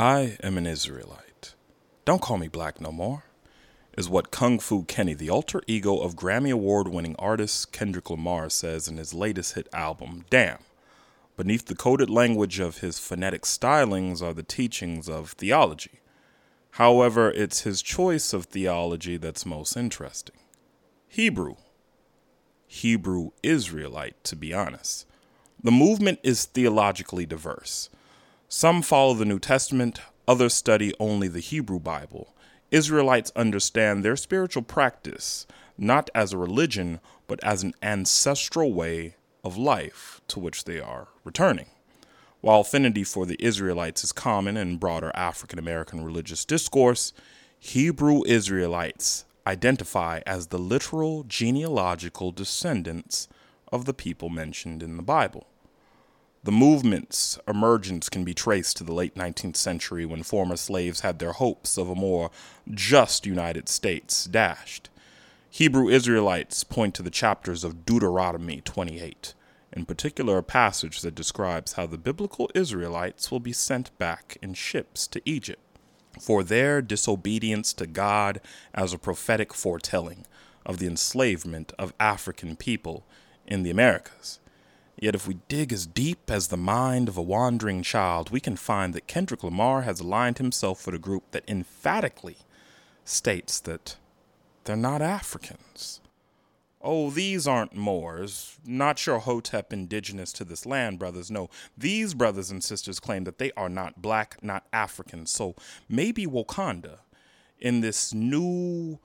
I 0.00 0.38
am 0.42 0.56
an 0.56 0.66
Israelite. 0.66 1.52
Don't 2.06 2.22
call 2.22 2.38
me 2.38 2.48
black 2.48 2.80
no 2.80 2.90
more, 2.90 3.24
is 3.98 4.08
what 4.08 4.30
Kung 4.30 4.58
Fu 4.58 4.84
Kenny, 4.84 5.12
the 5.12 5.28
alter 5.28 5.60
ego 5.66 5.98
of 5.98 6.16
Grammy 6.16 6.50
Award 6.50 6.88
winning 6.88 7.14
artist 7.18 7.70
Kendrick 7.70 8.08
Lamar, 8.08 8.48
says 8.48 8.88
in 8.88 8.96
his 8.96 9.12
latest 9.12 9.56
hit 9.56 9.68
album, 9.74 10.24
Damn. 10.30 10.60
Beneath 11.36 11.66
the 11.66 11.74
coded 11.74 12.08
language 12.08 12.60
of 12.60 12.78
his 12.78 12.98
phonetic 12.98 13.42
stylings 13.42 14.22
are 14.22 14.32
the 14.32 14.42
teachings 14.42 15.06
of 15.06 15.32
theology. 15.32 16.00
However, 16.70 17.30
it's 17.30 17.64
his 17.64 17.82
choice 17.82 18.32
of 18.32 18.46
theology 18.46 19.18
that's 19.18 19.44
most 19.44 19.76
interesting. 19.76 20.36
Hebrew. 21.08 21.56
Hebrew 22.66 23.32
Israelite, 23.42 24.24
to 24.24 24.34
be 24.34 24.54
honest. 24.54 25.04
The 25.62 25.70
movement 25.70 26.20
is 26.22 26.46
theologically 26.46 27.26
diverse. 27.26 27.90
Some 28.52 28.82
follow 28.82 29.14
the 29.14 29.24
New 29.24 29.38
Testament, 29.38 30.00
others 30.26 30.54
study 30.54 30.92
only 30.98 31.28
the 31.28 31.38
Hebrew 31.38 31.78
Bible. 31.78 32.34
Israelites 32.72 33.30
understand 33.36 34.04
their 34.04 34.16
spiritual 34.16 34.64
practice 34.64 35.46
not 35.78 36.10
as 36.16 36.32
a 36.32 36.36
religion, 36.36 36.98
but 37.28 37.38
as 37.44 37.62
an 37.62 37.74
ancestral 37.80 38.72
way 38.72 39.14
of 39.44 39.56
life 39.56 40.20
to 40.26 40.40
which 40.40 40.64
they 40.64 40.80
are 40.80 41.06
returning. 41.22 41.66
While 42.40 42.62
affinity 42.62 43.04
for 43.04 43.24
the 43.24 43.36
Israelites 43.38 44.02
is 44.02 44.10
common 44.10 44.56
in 44.56 44.78
broader 44.78 45.12
African 45.14 45.60
American 45.60 46.04
religious 46.04 46.44
discourse, 46.44 47.12
Hebrew 47.56 48.24
Israelites 48.26 49.26
identify 49.46 50.22
as 50.26 50.48
the 50.48 50.58
literal 50.58 51.22
genealogical 51.22 52.32
descendants 52.32 53.28
of 53.70 53.84
the 53.84 53.94
people 53.94 54.28
mentioned 54.28 54.82
in 54.82 54.96
the 54.96 55.04
Bible. 55.04 55.46
The 56.42 56.52
movement's 56.52 57.38
emergence 57.46 58.08
can 58.08 58.24
be 58.24 58.32
traced 58.32 58.78
to 58.78 58.84
the 58.84 58.94
late 58.94 59.14
19th 59.14 59.56
century 59.56 60.06
when 60.06 60.22
former 60.22 60.56
slaves 60.56 61.00
had 61.00 61.18
their 61.18 61.32
hopes 61.32 61.76
of 61.76 61.90
a 61.90 61.94
more 61.94 62.30
just 62.70 63.26
United 63.26 63.68
States 63.68 64.24
dashed. 64.24 64.88
Hebrew 65.50 65.90
Israelites 65.90 66.64
point 66.64 66.94
to 66.94 67.02
the 67.02 67.10
chapters 67.10 67.62
of 67.62 67.84
Deuteronomy 67.84 68.62
28, 68.62 69.34
in 69.74 69.84
particular 69.84 70.38
a 70.38 70.42
passage 70.42 71.02
that 71.02 71.14
describes 71.14 71.74
how 71.74 71.86
the 71.86 71.98
biblical 71.98 72.50
Israelites 72.54 73.30
will 73.30 73.40
be 73.40 73.52
sent 73.52 73.96
back 73.98 74.38
in 74.40 74.54
ships 74.54 75.06
to 75.08 75.20
Egypt 75.26 75.60
for 76.18 76.42
their 76.42 76.80
disobedience 76.80 77.74
to 77.74 77.86
God 77.86 78.40
as 78.72 78.94
a 78.94 78.98
prophetic 78.98 79.52
foretelling 79.52 80.24
of 80.64 80.78
the 80.78 80.86
enslavement 80.86 81.74
of 81.78 81.92
African 82.00 82.56
people 82.56 83.04
in 83.46 83.62
the 83.62 83.70
Americas. 83.70 84.40
Yet, 84.98 85.14
if 85.14 85.26
we 85.26 85.38
dig 85.48 85.72
as 85.72 85.86
deep 85.86 86.30
as 86.30 86.48
the 86.48 86.56
mind 86.56 87.08
of 87.08 87.16
a 87.16 87.22
wandering 87.22 87.82
child, 87.82 88.30
we 88.30 88.40
can 88.40 88.56
find 88.56 88.92
that 88.94 89.06
Kendrick 89.06 89.42
Lamar 89.42 89.82
has 89.82 90.00
aligned 90.00 90.38
himself 90.38 90.84
with 90.84 90.94
a 90.94 90.98
group 90.98 91.24
that 91.30 91.48
emphatically 91.48 92.36
states 93.04 93.60
that 93.60 93.96
they're 94.64 94.76
not 94.76 95.00
Africans. 95.00 96.00
Oh, 96.82 97.10
these 97.10 97.46
aren't 97.46 97.74
Moors, 97.74 98.58
not 98.64 99.04
your 99.06 99.18
Hotep 99.18 99.72
indigenous 99.72 100.32
to 100.32 100.44
this 100.44 100.64
land 100.64 100.98
brothers. 100.98 101.30
No, 101.30 101.50
these 101.76 102.14
brothers 102.14 102.50
and 102.50 102.64
sisters 102.64 103.00
claim 103.00 103.24
that 103.24 103.38
they 103.38 103.52
are 103.52 103.68
not 103.68 104.00
black, 104.00 104.42
not 104.42 104.66
African. 104.72 105.26
So 105.26 105.54
maybe 105.88 106.26
Wakanda, 106.26 107.00
in 107.58 107.82
this 107.82 108.14
new 108.14 108.98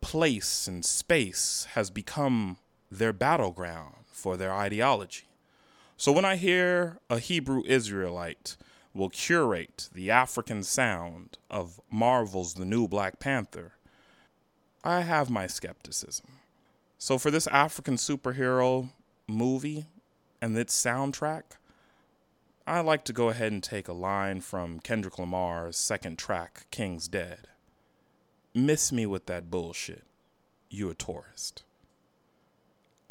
place 0.00 0.68
and 0.68 0.84
space, 0.84 1.66
has 1.72 1.90
become 1.90 2.58
their 2.90 3.12
battleground 3.12 3.97
for 4.18 4.36
their 4.36 4.52
ideology. 4.52 5.28
So 5.96 6.12
when 6.12 6.24
I 6.24 6.36
hear 6.36 6.98
a 7.08 7.18
Hebrew 7.18 7.62
Israelite 7.66 8.56
will 8.92 9.10
curate 9.10 9.88
the 9.92 10.10
African 10.10 10.62
sound 10.62 11.38
of 11.50 11.80
Marvel's 11.90 12.54
The 12.54 12.64
New 12.64 12.88
Black 12.88 13.18
Panther, 13.20 13.72
I 14.84 15.00
have 15.00 15.30
my 15.30 15.46
skepticism. 15.46 16.26
So 16.98 17.18
for 17.18 17.30
this 17.30 17.46
African 17.46 17.94
superhero 17.94 18.90
movie 19.26 19.86
and 20.40 20.56
its 20.56 20.80
soundtrack, 20.80 21.42
I 22.66 22.80
like 22.80 23.04
to 23.04 23.12
go 23.12 23.28
ahead 23.28 23.52
and 23.52 23.62
take 23.62 23.88
a 23.88 23.92
line 23.92 24.40
from 24.40 24.80
Kendrick 24.80 25.18
Lamar's 25.18 25.76
second 25.76 26.18
track, 26.18 26.66
King's 26.70 27.08
Dead. 27.08 27.48
Miss 28.54 28.92
me 28.92 29.06
with 29.06 29.26
that 29.26 29.50
bullshit. 29.50 30.04
You 30.68 30.90
a 30.90 30.94
tourist. 30.94 31.62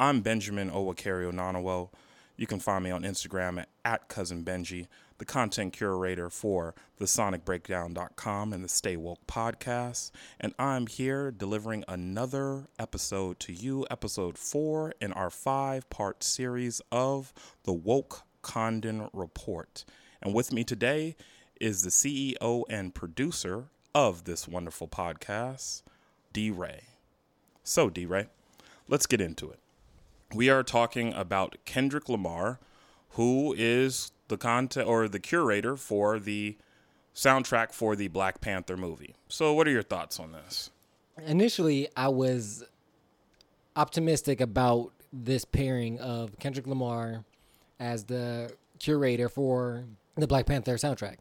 I'm 0.00 0.20
Benjamin 0.20 0.70
Owakari 0.70 1.28
Onanowo. 1.28 1.90
You 2.36 2.46
can 2.46 2.60
find 2.60 2.84
me 2.84 2.92
on 2.92 3.02
Instagram 3.02 3.58
at, 3.58 3.68
at 3.84 4.06
Cousin 4.06 4.44
Benji, 4.44 4.86
the 5.18 5.24
content 5.24 5.72
curator 5.72 6.30
for 6.30 6.76
the 6.98 7.06
thesonicbreakdown.com 7.06 8.52
and 8.52 8.62
the 8.62 8.68
Stay 8.68 8.96
Woke 8.96 9.26
podcast. 9.26 10.12
And 10.38 10.54
I'm 10.56 10.86
here 10.86 11.32
delivering 11.32 11.82
another 11.88 12.68
episode 12.78 13.40
to 13.40 13.52
you, 13.52 13.88
episode 13.90 14.38
four 14.38 14.94
in 15.00 15.12
our 15.14 15.30
five 15.30 15.90
part 15.90 16.22
series 16.22 16.80
of 16.92 17.32
the 17.64 17.72
Woke 17.72 18.22
Condon 18.40 19.08
Report. 19.12 19.84
And 20.22 20.32
with 20.32 20.52
me 20.52 20.62
today 20.62 21.16
is 21.60 21.82
the 21.82 21.90
CEO 21.90 22.62
and 22.70 22.94
producer 22.94 23.64
of 23.96 24.26
this 24.26 24.46
wonderful 24.46 24.86
podcast, 24.86 25.82
D 26.32 26.52
Ray. 26.52 26.82
So, 27.64 27.90
D 27.90 28.06
Ray, 28.06 28.28
let's 28.86 29.06
get 29.06 29.20
into 29.20 29.50
it 29.50 29.58
we 30.34 30.48
are 30.48 30.62
talking 30.62 31.12
about 31.14 31.56
Kendrick 31.64 32.08
Lamar, 32.08 32.58
who 33.10 33.54
is 33.56 34.12
the 34.28 34.36
content 34.36 34.86
or 34.86 35.08
the 35.08 35.18
curator 35.18 35.76
for 35.76 36.18
the 36.18 36.56
soundtrack 37.14 37.72
for 37.72 37.96
the 37.96 38.08
Black 38.08 38.40
Panther 38.40 38.76
movie. 38.76 39.14
So, 39.28 39.54
what 39.54 39.66
are 39.66 39.70
your 39.70 39.82
thoughts 39.82 40.20
on 40.20 40.32
this? 40.32 40.70
Initially, 41.26 41.88
I 41.96 42.08
was 42.08 42.64
optimistic 43.74 44.40
about 44.40 44.92
this 45.12 45.44
pairing 45.44 45.98
of 45.98 46.38
Kendrick 46.38 46.66
Lamar 46.66 47.24
as 47.80 48.04
the 48.04 48.52
curator 48.78 49.28
for 49.28 49.84
the 50.16 50.26
Black 50.26 50.46
Panther 50.46 50.74
soundtrack. 50.74 51.16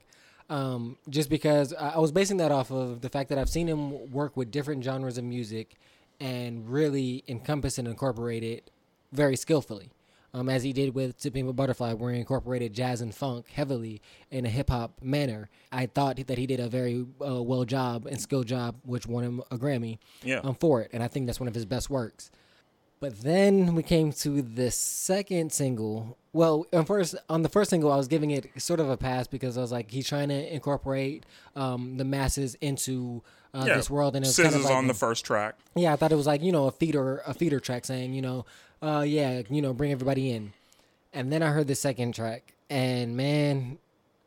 Um, 0.50 0.98
just 1.10 1.30
because 1.30 1.74
I 1.74 1.98
was 1.98 2.12
basing 2.12 2.38
that 2.38 2.52
off 2.52 2.72
of 2.72 3.02
the 3.02 3.10
fact 3.10 3.30
that 3.30 3.38
I've 3.38 3.50
seen 3.50 3.68
him 3.68 4.12
work 4.12 4.38
with 4.38 4.50
different 4.50 4.84
genres 4.84 5.18
of 5.18 5.26
music 5.26 5.76
and 6.20 6.70
really 6.70 7.24
encompass 7.28 7.78
and 7.78 7.88
incorporate 7.88 8.44
it 8.44 8.72
very 9.12 9.36
skillfully. 9.36 9.92
Um, 10.34 10.50
as 10.50 10.62
he 10.62 10.74
did 10.74 10.94
with 10.94 11.18
To 11.22 11.32
Pimp 11.32 11.50
a 11.50 11.54
Butterfly, 11.54 11.94
where 11.94 12.14
he 12.14 12.20
incorporated 12.20 12.74
jazz 12.74 13.02
and 13.02 13.16
funk 13.16 13.48
heavily 13.50 14.02
in 14.30 14.46
a 14.46 14.50
hip 14.50 14.70
hop 14.70 15.00
manner. 15.02 15.50
I 15.72 15.86
thought 15.88 16.18
that 16.28 16.38
he 16.38 16.46
did 16.46 16.60
a 16.60 16.68
very 16.68 17.06
uh, 17.26 17.42
well 17.42 17.64
job 17.64 18.06
and 18.06 18.22
skill 18.22 18.44
job, 18.44 18.76
which 18.84 19.08
won 19.08 19.24
him 19.24 19.42
a 19.50 19.58
Grammy 19.58 19.98
yeah. 20.22 20.40
um, 20.44 20.54
for 20.54 20.82
it. 20.82 20.92
And 20.94 21.02
I 21.02 21.08
think 21.08 21.26
that's 21.26 21.40
one 21.40 21.48
of 21.48 21.56
his 21.56 21.66
best 21.66 21.90
works. 21.90 22.30
But 23.00 23.22
then 23.22 23.76
we 23.76 23.84
came 23.84 24.12
to 24.12 24.42
the 24.42 24.72
second 24.72 25.54
single. 25.54 26.18
Well, 26.34 26.66
first 26.86 27.16
on 27.30 27.44
the 27.44 27.50
first 27.50 27.70
single, 27.70 27.92
I 27.92 27.96
was 27.96 28.08
giving 28.08 28.32
it 28.32 28.50
sort 28.58 28.80
of 28.80 28.90
a 28.90 28.98
pass 28.98 29.28
because 29.28 29.58
I 29.58 29.62
was 29.62 29.72
like, 29.72 29.92
he's 29.92 30.08
trying 30.08 30.30
to 30.30 30.54
incorporate 30.54 31.26
um, 31.56 31.98
the 31.98 32.06
masses 32.06 32.56
into 32.56 33.24
uh, 33.54 33.66
yeah. 33.68 33.76
this 33.76 33.90
world, 33.90 34.16
and 34.16 34.26
it 34.26 34.28
was 34.28 34.38
kind 34.38 34.54
of 34.54 34.64
like, 34.64 34.74
on 34.74 34.88
the 34.88 34.94
first 34.94 35.26
track. 35.26 35.56
Yeah, 35.76 35.94
I 35.94 35.96
thought 35.96 36.12
it 36.12 36.16
was 36.16 36.28
like 36.28 36.42
you 36.42 36.52
know 36.52 36.68
a 36.68 36.72
feeder 36.72 37.22
a 37.26 37.34
feeder 37.34 37.60
track 37.60 37.86
saying 37.86 38.14
you 38.14 38.22
know 38.22 38.46
uh, 38.82 39.04
yeah, 39.08 39.42
you 39.50 39.62
know, 39.62 39.74
bring 39.74 39.92
everybody 39.92 40.32
in. 40.32 40.54
And 41.14 41.32
then 41.32 41.42
I 41.42 41.50
heard 41.50 41.68
the 41.68 41.76
second 41.76 42.16
track, 42.16 42.54
and 42.70 43.16
man, 43.18 43.78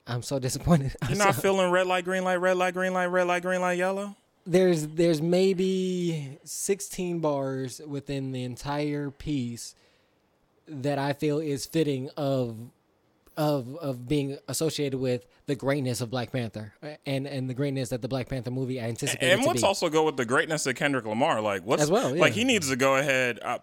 I'm 0.07 0.23
so 0.23 0.39
disappointed. 0.41 0.95
You're 1.09 1.19
not 1.19 1.35
so, 1.35 1.43
feeling 1.43 1.71
red 1.71 1.87
light, 1.87 2.05
green 2.05 2.25
light, 2.25 2.37
red 2.37 2.57
light, 2.57 2.75
green 2.75 2.93
light, 2.93 3.07
red 3.07 3.27
light, 3.27 3.43
green 3.43 3.61
light, 3.61 3.79
yellow. 3.79 4.17
There's 4.47 4.87
there's 4.89 5.21
maybe 5.21 6.39
16 6.45 7.21
bars 7.21 7.81
within 7.87 8.33
the 8.33 8.43
entire 8.43 9.11
piece 9.11 9.75
that 10.67 10.99
I 10.99 11.13
feel 11.13 11.39
is 11.39 11.67
fitting 11.67 12.11
of 12.17 12.57
of 13.37 13.77
of 13.77 14.09
being 14.09 14.39
associated 14.49 14.99
with 14.99 15.27
the 15.47 15.55
greatness 15.55 16.01
of 16.01 16.11
Black 16.11 16.33
Panther 16.33 16.75
and 17.07 17.27
and 17.27 17.49
the 17.49 17.55
greatness 17.55 17.91
that 17.91 18.03
the 18.03 18.09
Black 18.09 18.29
Panther 18.29 18.51
movie 18.51 18.81
I 18.81 18.85
anticipated. 18.85 19.31
And, 19.31 19.41
and 19.41 19.47
what's 19.47 19.63
also 19.63 19.89
go 19.89 20.05
with 20.05 20.17
the 20.17 20.25
greatness 20.25 20.67
of 20.67 20.75
Kendrick 20.75 21.07
Lamar, 21.07 21.41
like 21.41 21.63
what's 21.65 21.83
as 21.83 21.91
well, 21.91 22.15
yeah. 22.15 22.21
like 22.21 22.33
he 22.33 22.45
needs 22.45 22.69
to 22.71 22.77
go 22.77 22.97
ahead. 22.97 23.39
Uh, 23.43 23.59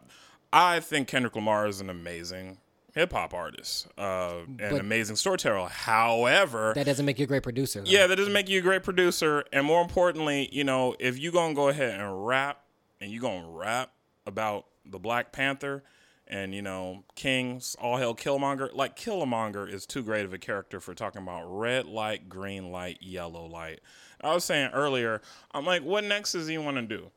I 0.51 0.79
think 0.79 1.07
Kendrick 1.07 1.35
Lamar 1.35 1.67
is 1.67 1.81
an 1.81 1.89
amazing 1.89 2.57
hip 2.93 3.11
hop 3.11 3.33
artist, 3.33 3.87
uh, 3.97 4.39
an 4.59 4.79
amazing 4.79 5.15
storyteller. 5.15 5.67
However, 5.67 6.73
that 6.75 6.85
doesn't 6.85 7.05
make 7.05 7.19
you 7.19 7.25
a 7.25 7.27
great 7.27 7.43
producer. 7.43 7.81
Though. 7.81 7.89
Yeah, 7.89 8.07
that 8.07 8.15
doesn't 8.15 8.33
make 8.33 8.49
you 8.49 8.59
a 8.59 8.63
great 8.63 8.83
producer. 8.83 9.45
And 9.53 9.65
more 9.65 9.81
importantly, 9.81 10.49
you 10.51 10.63
know, 10.63 10.95
if 10.99 11.19
you 11.19 11.31
gonna 11.31 11.53
go 11.53 11.69
ahead 11.69 11.99
and 11.99 12.25
rap, 12.25 12.63
and 12.99 13.11
you 13.11 13.19
gonna 13.19 13.47
rap 13.47 13.91
about 14.25 14.65
the 14.85 14.99
Black 14.99 15.31
Panther, 15.31 15.83
and 16.27 16.53
you 16.53 16.61
know, 16.61 17.03
Kings, 17.15 17.75
all 17.79 17.97
hell 17.97 18.15
Killmonger. 18.15 18.73
Like 18.73 18.97
Killmonger 18.97 19.71
is 19.71 19.85
too 19.85 20.03
great 20.03 20.25
of 20.25 20.33
a 20.33 20.37
character 20.37 20.79
for 20.79 20.93
talking 20.93 21.21
about 21.21 21.45
red 21.45 21.85
light, 21.85 22.29
green 22.29 22.71
light, 22.71 22.97
yellow 23.01 23.45
light. 23.45 23.79
I 24.21 24.33
was 24.33 24.43
saying 24.43 24.71
earlier, 24.73 25.21
I'm 25.51 25.65
like, 25.65 25.83
what 25.83 26.03
next 26.03 26.31
does 26.31 26.47
he 26.47 26.57
want 26.57 26.77
to 26.77 26.83
do? 26.83 27.11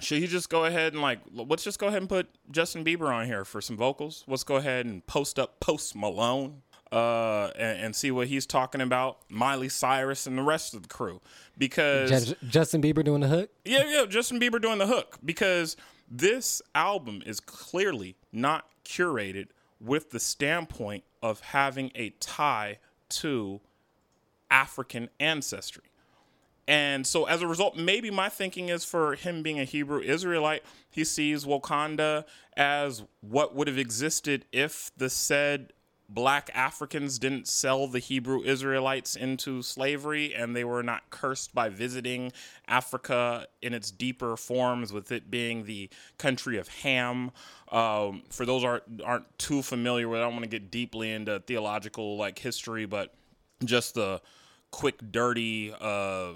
Should 0.00 0.18
he 0.18 0.26
just 0.26 0.48
go 0.50 0.64
ahead 0.64 0.92
and 0.92 1.02
like 1.02 1.20
let's 1.32 1.64
just 1.64 1.78
go 1.78 1.86
ahead 1.86 2.00
and 2.02 2.08
put 2.08 2.28
Justin 2.50 2.84
Bieber 2.84 3.12
on 3.12 3.26
here 3.26 3.44
for 3.44 3.60
some 3.60 3.76
vocals? 3.76 4.24
Let's 4.26 4.44
go 4.44 4.56
ahead 4.56 4.86
and 4.86 5.06
post 5.06 5.38
up 5.38 5.60
Post 5.60 5.94
Malone. 5.96 6.62
uh, 6.92 7.50
and, 7.58 7.80
and 7.80 7.96
see 7.96 8.12
what 8.12 8.28
he's 8.28 8.46
talking 8.46 8.80
about. 8.80 9.18
Miley 9.28 9.68
Cyrus 9.68 10.24
and 10.26 10.38
the 10.38 10.42
rest 10.42 10.72
of 10.72 10.82
the 10.82 10.88
crew, 10.88 11.20
because 11.58 12.28
Ju- 12.28 12.36
Justin 12.48 12.80
Bieber 12.80 13.02
doing 13.04 13.20
the 13.22 13.26
hook. 13.28 13.50
yeah, 13.64 13.82
yeah, 13.88 14.06
Justin 14.06 14.38
Bieber 14.38 14.62
doing 14.62 14.78
the 14.78 14.86
hook 14.86 15.18
because 15.24 15.76
this 16.08 16.62
album 16.76 17.22
is 17.26 17.40
clearly 17.40 18.14
not 18.32 18.66
curated 18.84 19.48
with 19.80 20.10
the 20.12 20.20
standpoint 20.20 21.02
of 21.20 21.40
having 21.40 21.90
a 21.96 22.10
tie 22.20 22.78
to 23.08 23.60
African 24.48 25.08
ancestry. 25.18 25.82
And 26.68 27.06
so 27.06 27.26
as 27.26 27.42
a 27.42 27.46
result, 27.46 27.76
maybe 27.76 28.10
my 28.10 28.28
thinking 28.28 28.68
is 28.68 28.84
for 28.84 29.14
him 29.14 29.42
being 29.42 29.60
a 29.60 29.64
Hebrew 29.64 30.00
Israelite, 30.00 30.64
he 30.90 31.04
sees 31.04 31.44
Wakanda 31.44 32.24
as 32.56 33.04
what 33.20 33.54
would 33.54 33.68
have 33.68 33.78
existed 33.78 34.46
if 34.52 34.90
the 34.96 35.08
said 35.08 35.72
black 36.08 36.50
Africans 36.54 37.18
didn't 37.18 37.48
sell 37.48 37.86
the 37.86 37.98
Hebrew 37.98 38.42
Israelites 38.42 39.16
into 39.16 39.62
slavery 39.62 40.34
and 40.34 40.54
they 40.54 40.64
were 40.64 40.82
not 40.82 41.10
cursed 41.10 41.54
by 41.54 41.68
visiting 41.68 42.32
Africa 42.68 43.46
in 43.62 43.74
its 43.74 43.90
deeper 43.90 44.36
forms, 44.36 44.92
with 44.92 45.10
it 45.10 45.30
being 45.30 45.64
the 45.64 45.90
country 46.18 46.58
of 46.58 46.68
Ham. 46.68 47.32
Um, 47.72 48.22
for 48.30 48.46
those 48.46 48.64
aren't 48.64 49.02
aren't 49.04 49.38
too 49.38 49.62
familiar 49.62 50.08
with, 50.08 50.20
it, 50.20 50.22
I 50.22 50.26
don't 50.26 50.34
want 50.34 50.44
to 50.44 50.50
get 50.50 50.70
deeply 50.70 51.12
into 51.12 51.40
theological 51.40 52.16
like 52.16 52.38
history, 52.38 52.86
but 52.86 53.14
just 53.64 53.94
the 53.94 54.20
quick, 54.70 54.96
dirty. 55.10 55.72
Uh, 55.78 56.34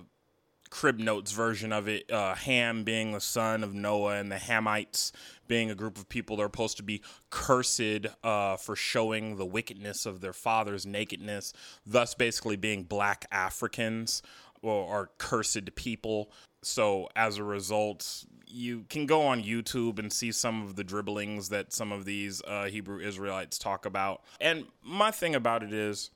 crib 0.70 0.99
notes 0.99 1.32
version 1.32 1.72
of 1.72 1.88
it 1.88 2.11
uh, 2.11 2.34
ham 2.34 2.84
being 2.84 3.12
the 3.12 3.20
son 3.20 3.62
of 3.62 3.75
noah 3.75 4.14
and 4.14 4.31
the 4.31 4.37
hamites 4.37 5.12
being 5.49 5.70
a 5.70 5.75
group 5.75 5.99
of 5.99 6.08
people 6.08 6.37
that 6.37 6.43
are 6.43 6.46
supposed 6.46 6.76
to 6.76 6.82
be 6.84 7.02
cursed 7.28 8.06
uh, 8.22 8.56
for 8.56 8.76
showing 8.76 9.37
the 9.37 9.44
wickedness 9.44 10.06
of 10.06 10.20
their 10.20 10.32
father's 10.32 10.87
nakedness 10.87 11.52
thus 11.84 12.14
basically 12.14 12.56
being 12.56 12.84
black 12.84 13.26
africans 13.32 14.22
or, 14.62 15.11
cursed 15.19 15.75
people. 15.75 16.31
So 16.62 17.08
as 17.17 17.38
a 17.38 17.44
result 17.44 18.25
you 18.52 18.84
can 18.88 19.06
go 19.06 19.22
on 19.22 19.44
youtube 19.44 20.00
and 20.00 20.12
see 20.12 20.32
some 20.32 20.62
of 20.62 20.75
the 20.75 20.82
dribblings 20.82 21.50
that 21.50 21.72
some 21.72 21.93
of 21.93 22.05
these 22.05 22.43
uh, 22.49 22.64
hebrew 22.64 22.99
israelites 22.99 23.58
talk 23.58 23.87
about. 23.87 24.22
And 24.40 24.67
my 24.82 25.12
thing 25.12 25.37
about 25.37 25.62
it 25.62 25.72
is 25.72 26.11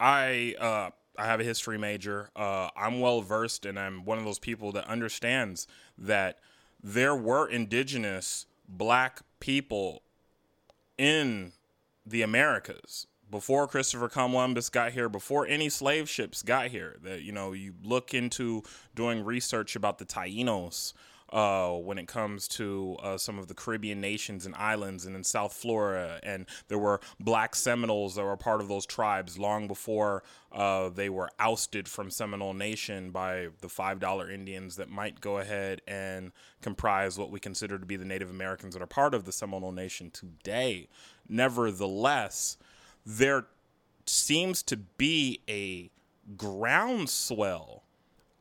i 0.00 0.54
uh, 0.58 0.90
I 1.18 1.26
have 1.26 1.40
a 1.40 1.44
history 1.44 1.78
major. 1.78 2.30
Uh, 2.36 2.68
I'm 2.76 3.00
well 3.00 3.20
versed, 3.20 3.66
and 3.66 3.78
I'm 3.78 4.04
one 4.04 4.18
of 4.18 4.24
those 4.24 4.38
people 4.38 4.72
that 4.72 4.86
understands 4.86 5.66
that 5.98 6.38
there 6.82 7.14
were 7.14 7.48
indigenous 7.48 8.46
black 8.68 9.20
people 9.40 10.02
in 10.98 11.52
the 12.04 12.22
Americas 12.22 13.06
before 13.30 13.66
Christopher 13.66 14.08
Columbus 14.08 14.68
got 14.68 14.92
here, 14.92 15.08
before 15.08 15.46
any 15.46 15.68
slave 15.68 16.08
ships 16.08 16.42
got 16.42 16.68
here. 16.68 16.96
That 17.02 17.22
you 17.22 17.32
know, 17.32 17.52
you 17.52 17.74
look 17.82 18.14
into 18.14 18.62
doing 18.94 19.24
research 19.24 19.76
about 19.76 19.98
the 19.98 20.04
Taínos 20.04 20.92
uh, 21.30 21.70
when 21.70 21.98
it 21.98 22.06
comes 22.06 22.46
to 22.46 22.96
uh, 23.02 23.18
some 23.18 23.38
of 23.38 23.48
the 23.48 23.54
Caribbean 23.54 24.00
nations 24.00 24.46
and 24.46 24.54
islands 24.54 25.04
and 25.04 25.16
in 25.16 25.24
South 25.24 25.52
Florida. 25.52 26.20
And 26.22 26.46
there 26.68 26.78
were 26.78 27.00
black 27.18 27.54
Seminoles 27.54 28.14
that 28.14 28.24
were 28.24 28.36
part 28.36 28.60
of 28.60 28.68
those 28.68 28.86
tribes 28.86 29.38
long 29.38 29.66
before 29.66 30.22
uh, 30.52 30.88
they 30.88 31.08
were 31.08 31.28
ousted 31.38 31.88
from 31.88 32.10
Seminole 32.10 32.54
Nation 32.54 33.10
by 33.10 33.48
the 33.60 33.68
$5 33.68 34.32
Indians 34.32 34.76
that 34.76 34.88
might 34.88 35.20
go 35.20 35.38
ahead 35.38 35.82
and 35.86 36.32
comprise 36.62 37.18
what 37.18 37.30
we 37.30 37.40
consider 37.40 37.78
to 37.78 37.86
be 37.86 37.96
the 37.96 38.04
Native 38.04 38.30
Americans 38.30 38.74
that 38.74 38.82
are 38.82 38.86
part 38.86 39.14
of 39.14 39.24
the 39.24 39.32
Seminole 39.32 39.72
Nation 39.72 40.10
today. 40.10 40.88
Nevertheless, 41.28 42.56
there 43.04 43.46
seems 44.06 44.62
to 44.62 44.76
be 44.76 45.40
a 45.48 45.90
groundswell 46.36 47.82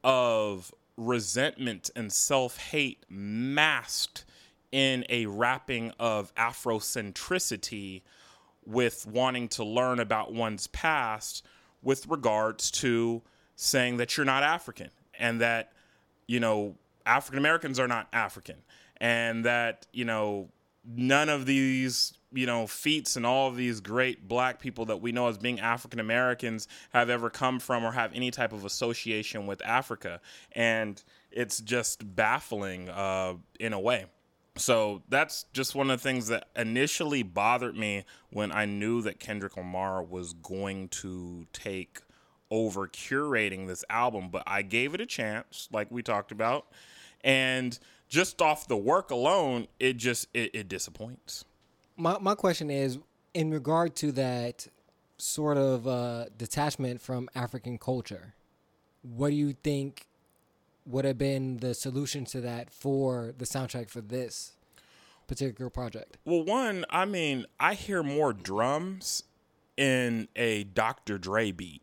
of 0.04 0.72
resentment 0.98 1.90
and 1.96 2.12
self 2.12 2.58
hate 2.58 3.06
masked 3.10 4.26
in 4.72 5.06
a 5.10 5.26
wrapping 5.26 5.92
of 6.00 6.34
Afrocentricity 6.36 8.02
with 8.66 9.06
wanting 9.08 9.48
to 9.48 9.64
learn 9.64 10.00
about 10.00 10.34
one's 10.34 10.68
past 10.68 11.46
with 11.82 12.08
regards 12.08 12.72
to 12.72 13.22
saying 13.56 13.98
that 13.98 14.18
you're 14.18 14.26
not 14.26 14.44
African 14.44 14.90
and 15.20 15.40
that, 15.40 15.72
you 16.28 16.40
know, 16.40 16.76
African 17.06 17.38
Americans 17.38 17.80
are 17.80 17.88
not 17.88 18.08
African 18.12 18.58
and 18.98 19.46
that, 19.46 19.86
you 19.94 20.04
know, 20.04 20.50
none 20.86 21.30
of 21.30 21.46
these 21.46 22.14
you 22.36 22.46
know 22.46 22.68
feats 22.68 23.16
and 23.16 23.26
all 23.26 23.48
of 23.48 23.56
these 23.56 23.80
great 23.80 24.28
black 24.28 24.60
people 24.60 24.86
that 24.86 25.02
we 25.02 25.12
know 25.12 25.28
as 25.28 25.38
being 25.38 25.60
African 25.60 26.00
Americans 26.00 26.68
have 26.92 27.10
ever 27.10 27.30
come 27.30 27.60
from 27.60 27.84
or 27.84 27.92
have 27.92 28.14
any 28.14 28.32
type 28.32 28.54
of 28.54 28.66
association 28.66 29.48
with 29.48 29.66
Africa, 29.66 30.22
and 30.52 31.02
it's 31.32 31.60
just 31.60 32.16
baffling 32.16 32.90
uh, 32.90 33.34
in 33.60 33.74
a 33.74 33.80
way. 33.80 34.06
So 34.58 35.04
that's 35.10 35.46
just 35.52 35.76
one 35.76 35.90
of 35.90 36.02
the 36.02 36.10
things 36.10 36.28
that 36.28 36.48
initially 36.56 37.24
bothered 37.24 37.76
me 37.76 38.06
when 38.30 38.54
I 38.54 38.66
knew 38.66 39.02
that 39.02 39.20
Kendrick 39.20 39.58
Lamar 39.58 40.02
was 40.02 40.34
going 40.34 40.88
to 40.90 41.46
take 41.52 42.00
over 42.50 42.88
curating 42.88 43.68
this 43.68 43.84
album, 43.90 44.30
but 44.30 44.44
I 44.48 44.62
gave 44.62 44.94
it 44.94 45.02
a 45.02 45.06
chance, 45.06 45.68
like 45.74 45.92
we 45.92 46.02
talked 46.02 46.32
about, 46.32 46.68
and 47.22 47.78
just 48.08 48.42
off 48.42 48.68
the 48.68 48.78
work 48.78 49.12
alone, 49.12 49.68
it 49.80 49.98
just 49.98 50.28
it, 50.34 50.52
it 50.54 50.68
disappoints. 50.70 51.44
My 51.98 52.18
my 52.20 52.36
question 52.36 52.70
is 52.70 53.00
in 53.34 53.52
regard 53.52 53.96
to 53.98 54.12
that 54.14 54.68
sort 55.18 55.58
of 55.58 55.88
uh, 55.88 56.26
detachment 56.38 57.02
from 57.02 57.30
African 57.36 57.78
culture. 57.78 58.34
What 59.02 59.30
do 59.30 59.36
you 59.36 59.54
think 59.64 60.08
would 60.86 61.06
have 61.06 61.18
been 61.18 61.58
the 61.58 61.74
solution 61.74 62.26
to 62.26 62.42
that 62.42 62.72
for 62.72 63.34
the 63.38 63.46
soundtrack 63.46 63.90
for 63.90 64.02
this 64.02 64.56
particular 65.28 65.70
project? 65.70 66.18
Well, 66.26 66.44
one, 66.44 66.86
I 66.90 67.06
mean, 67.06 67.46
I 67.60 67.74
hear 67.74 68.04
more 68.04 68.34
drums 68.34 69.24
in 69.78 70.28
a 70.36 70.64
Dr. 70.64 71.18
Dre 71.18 71.52
beat 71.52 71.82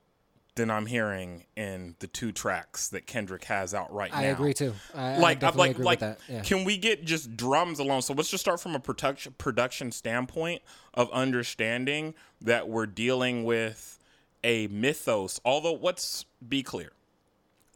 than 0.54 0.70
I'm 0.70 0.86
hearing 0.86 1.44
in 1.56 1.96
the 2.00 2.06
two 2.06 2.30
tracks 2.30 2.88
that 2.88 3.06
Kendrick 3.06 3.44
has 3.44 3.72
out 3.72 3.92
right 3.92 4.10
now. 4.12 4.18
I 4.18 4.22
agree 4.24 4.52
too. 4.52 4.74
I, 4.94 5.16
like, 5.18 5.42
I 5.42 5.48
I'm 5.48 5.56
like, 5.56 5.72
agree 5.72 5.84
like, 5.84 6.00
with 6.00 6.18
that. 6.26 6.32
Yeah. 6.32 6.42
can 6.42 6.64
we 6.64 6.76
get 6.76 7.04
just 7.04 7.36
drums 7.36 7.78
alone? 7.78 8.02
So 8.02 8.12
let's 8.12 8.30
just 8.30 8.42
start 8.42 8.60
from 8.60 8.74
a 8.74 8.80
production 8.80 9.34
production 9.38 9.92
standpoint 9.92 10.62
of 10.92 11.10
understanding 11.10 12.14
that 12.40 12.68
we're 12.68 12.86
dealing 12.86 13.44
with 13.44 13.98
a 14.44 14.66
mythos. 14.66 15.40
Although, 15.44 15.78
let's 15.80 16.26
be 16.46 16.62
clear, 16.62 16.92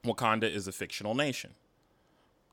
Wakanda 0.05 0.53
is 0.53 0.69
a 0.69 0.73
fictional 0.73 1.15
nation. 1.15 1.55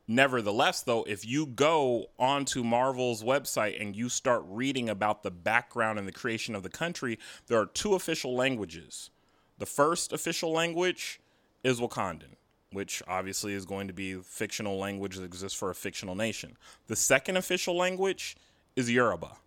Nevertheless, 0.08 0.82
though, 0.82 1.04
if 1.04 1.26
you 1.26 1.46
go 1.46 2.08
onto 2.20 2.62
Marvel's 2.64 3.24
website 3.24 3.82
and 3.82 3.96
you 3.96 4.10
start 4.10 4.44
reading 4.46 4.90
about 4.90 5.24
the 5.24 5.32
background 5.32 5.98
and 5.98 6.06
the 6.08 6.12
creation 6.12 6.56
of 6.56 6.64
the 6.64 6.70
country, 6.70 7.18
there 7.48 7.58
are 7.58 7.66
two 7.66 7.94
official 7.96 8.36
languages. 8.36 9.10
The 9.58 9.66
first 9.66 10.14
official 10.14 10.52
language 10.52 11.20
is 11.64 11.80
Wakandan, 11.80 12.36
which 12.72 13.02
obviously 13.08 13.54
is 13.54 13.66
going 13.66 13.88
to 13.88 13.94
be 13.94 14.16
fictional 14.16 14.78
language 14.78 15.16
that 15.18 15.24
exists 15.24 15.58
for 15.58 15.70
a 15.70 15.76
fictional 15.76 16.16
nation. 16.16 16.58
The 16.88 16.96
second 16.96 17.38
official 17.38 17.78
language 17.78 18.36
is 18.76 18.90
Yoruba, 18.90 19.38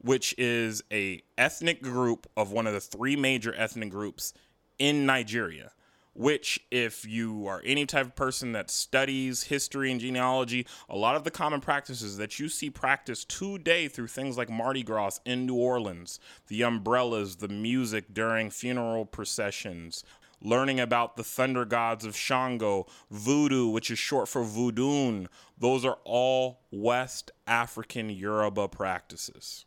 which 0.00 0.34
is 0.38 0.82
a 0.92 1.22
ethnic 1.36 1.82
group 1.82 2.28
of 2.36 2.52
one 2.52 2.66
of 2.66 2.72
the 2.72 2.80
three 2.80 3.16
major 3.16 3.54
ethnic 3.56 3.90
groups 3.90 4.32
in 4.78 5.04
Nigeria. 5.04 5.72
Which, 6.12 6.60
if 6.70 7.06
you 7.06 7.46
are 7.46 7.62
any 7.64 7.86
type 7.86 8.06
of 8.06 8.16
person 8.16 8.52
that 8.52 8.70
studies 8.70 9.44
history 9.44 9.92
and 9.92 10.00
genealogy, 10.00 10.66
a 10.88 10.96
lot 10.96 11.14
of 11.14 11.22
the 11.24 11.30
common 11.30 11.60
practices 11.60 12.16
that 12.16 12.38
you 12.38 12.48
see 12.48 12.68
practiced 12.68 13.28
today 13.28 13.86
through 13.86 14.08
things 14.08 14.36
like 14.36 14.50
Mardi 14.50 14.82
Gras 14.82 15.20
in 15.24 15.46
New 15.46 15.54
Orleans, 15.54 16.18
the 16.48 16.62
umbrellas, 16.62 17.36
the 17.36 17.48
music 17.48 18.12
during 18.12 18.50
funeral 18.50 19.06
processions, 19.06 20.02
learning 20.42 20.80
about 20.80 21.16
the 21.16 21.24
thunder 21.24 21.64
gods 21.64 22.04
of 22.04 22.16
Shango, 22.16 22.86
voodoo, 23.10 23.68
which 23.68 23.90
is 23.90 23.98
short 23.98 24.28
for 24.28 24.42
voodoo, 24.42 25.26
those 25.58 25.84
are 25.84 25.98
all 26.04 26.60
West 26.70 27.30
African 27.46 28.10
Yoruba 28.10 28.68
practices. 28.68 29.64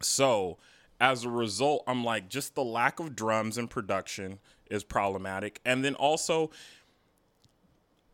So, 0.00 0.58
as 1.00 1.24
a 1.24 1.30
result, 1.30 1.84
I'm 1.86 2.04
like, 2.04 2.28
just 2.28 2.54
the 2.54 2.64
lack 2.64 2.98
of 2.98 3.14
drums 3.14 3.56
in 3.56 3.68
production 3.68 4.40
is 4.70 4.84
problematic. 4.84 5.60
And 5.64 5.84
then 5.84 5.94
also, 5.94 6.50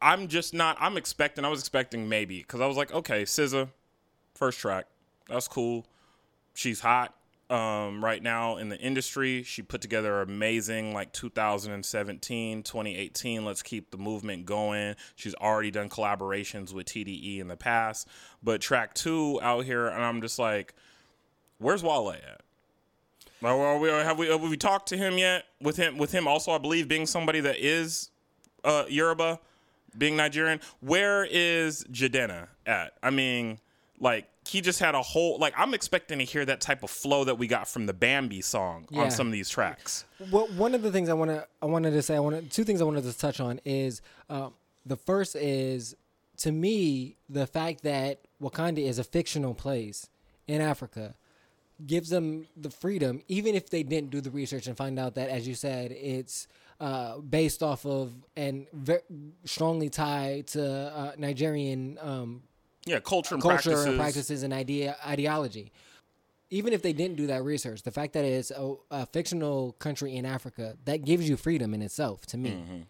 I'm 0.00 0.28
just 0.28 0.54
not, 0.54 0.76
I'm 0.80 0.96
expecting, 0.96 1.44
I 1.44 1.48
was 1.48 1.60
expecting 1.60 2.08
maybe, 2.08 2.38
because 2.38 2.60
I 2.60 2.66
was 2.66 2.76
like, 2.76 2.92
okay, 2.92 3.22
SZA, 3.22 3.68
first 4.34 4.58
track, 4.58 4.86
that's 5.28 5.48
cool. 5.48 5.86
She's 6.54 6.80
hot 6.80 7.14
um, 7.50 8.04
right 8.04 8.22
now 8.22 8.56
in 8.56 8.68
the 8.68 8.78
industry. 8.78 9.42
She 9.42 9.62
put 9.62 9.80
together 9.80 10.20
amazing 10.20 10.92
like 10.94 11.12
2017, 11.12 12.62
2018. 12.62 13.44
Let's 13.44 13.62
keep 13.62 13.90
the 13.90 13.98
movement 13.98 14.46
going. 14.46 14.94
She's 15.14 15.34
already 15.34 15.70
done 15.70 15.88
collaborations 15.88 16.72
with 16.72 16.86
TDE 16.86 17.40
in 17.40 17.48
the 17.48 17.56
past. 17.56 18.08
But 18.42 18.60
track 18.60 18.94
two 18.94 19.40
out 19.42 19.64
here, 19.64 19.88
and 19.88 20.02
I'm 20.02 20.20
just 20.20 20.38
like, 20.38 20.74
where's 21.58 21.82
Wale 21.82 22.10
at? 22.10 22.43
We, 23.44 23.88
have 23.88 24.18
we 24.18 24.26
have 24.28 24.40
we 24.40 24.56
talked 24.56 24.88
to 24.88 24.96
him 24.96 25.18
yet? 25.18 25.44
With 25.60 25.76
him, 25.76 25.98
with 25.98 26.12
him 26.12 26.26
also, 26.26 26.52
I 26.52 26.58
believe 26.58 26.88
being 26.88 27.06
somebody 27.06 27.40
that 27.40 27.56
is 27.58 28.10
uh, 28.64 28.84
Yoruba, 28.88 29.38
being 29.96 30.16
Nigerian. 30.16 30.60
Where 30.80 31.26
is 31.30 31.84
Jidenna 31.84 32.48
at? 32.66 32.94
I 33.02 33.10
mean, 33.10 33.58
like 34.00 34.28
he 34.48 34.60
just 34.60 34.80
had 34.80 34.94
a 34.94 35.02
whole 35.02 35.38
like 35.38 35.54
I'm 35.56 35.74
expecting 35.74 36.18
to 36.18 36.24
hear 36.24 36.44
that 36.44 36.60
type 36.60 36.82
of 36.82 36.90
flow 36.90 37.24
that 37.24 37.36
we 37.36 37.46
got 37.46 37.68
from 37.68 37.86
the 37.86 37.92
Bambi 37.92 38.40
song 38.40 38.86
Yeah. 38.90 39.02
on 39.02 39.10
some 39.10 39.26
of 39.26 39.32
these 39.32 39.48
tracks. 39.50 40.04
Well, 40.30 40.46
one 40.48 40.74
of 40.74 40.82
the 40.82 40.90
things 40.90 41.08
I 41.08 41.14
want 41.14 41.30
to 41.30 41.46
I 41.62 41.66
wanted 41.66 41.92
to 41.92 42.02
say 42.02 42.16
I 42.16 42.20
wanted 42.20 42.50
two 42.50 42.64
things 42.64 42.80
I 42.80 42.84
wanted 42.84 43.04
to 43.04 43.16
touch 43.16 43.40
on 43.40 43.60
is 43.64 44.02
um, 44.28 44.54
the 44.86 44.96
first 44.96 45.36
is 45.36 45.96
to 46.38 46.50
me 46.52 47.16
the 47.28 47.46
fact 47.46 47.82
that 47.82 48.20
Wakanda 48.42 48.86
is 48.86 48.98
a 48.98 49.04
fictional 49.04 49.54
place 49.54 50.08
in 50.46 50.60
Africa 50.60 51.14
gives 51.86 52.08
them 52.08 52.46
the 52.56 52.70
freedom 52.70 53.20
even 53.28 53.54
if 53.54 53.68
they 53.70 53.82
didn't 53.82 54.10
do 54.10 54.20
the 54.20 54.30
research 54.30 54.66
and 54.68 54.76
find 54.76 54.98
out 54.98 55.14
that 55.16 55.28
as 55.28 55.46
you 55.48 55.54
said 55.54 55.90
it's 55.92 56.46
uh, 56.80 57.18
based 57.18 57.62
off 57.62 57.84
of 57.84 58.12
and 58.36 58.66
ve- 58.72 58.98
strongly 59.44 59.88
tied 59.90 60.46
to 60.46 60.62
uh, 60.64 61.12
Nigerian 61.18 61.98
um, 62.00 62.42
Yeah, 62.86 63.00
culture 63.00 63.34
and 63.34 63.42
culture 63.42 63.70
practices. 63.70 63.86
and 63.86 63.96
practices 63.96 64.42
and 64.44 64.52
idea 64.52 64.96
ideology. 65.06 65.72
Even 66.50 66.72
if 66.72 66.82
they 66.82 66.92
didn't 66.92 67.16
do 67.16 67.26
that 67.28 67.42
research, 67.42 67.82
the 67.82 67.90
fact 67.90 68.12
that 68.12 68.24
it's 68.24 68.50
a, 68.50 68.74
a 68.90 69.06
fictional 69.06 69.72
country 69.80 70.14
in 70.14 70.24
Africa 70.26 70.76
that 70.84 71.04
gives 71.04 71.28
you 71.28 71.36
freedom 71.36 71.74
in 71.74 71.82
itself. 71.82 72.26
To 72.26 72.36
me, 72.36 72.50
Mm-hmm. 72.50 72.80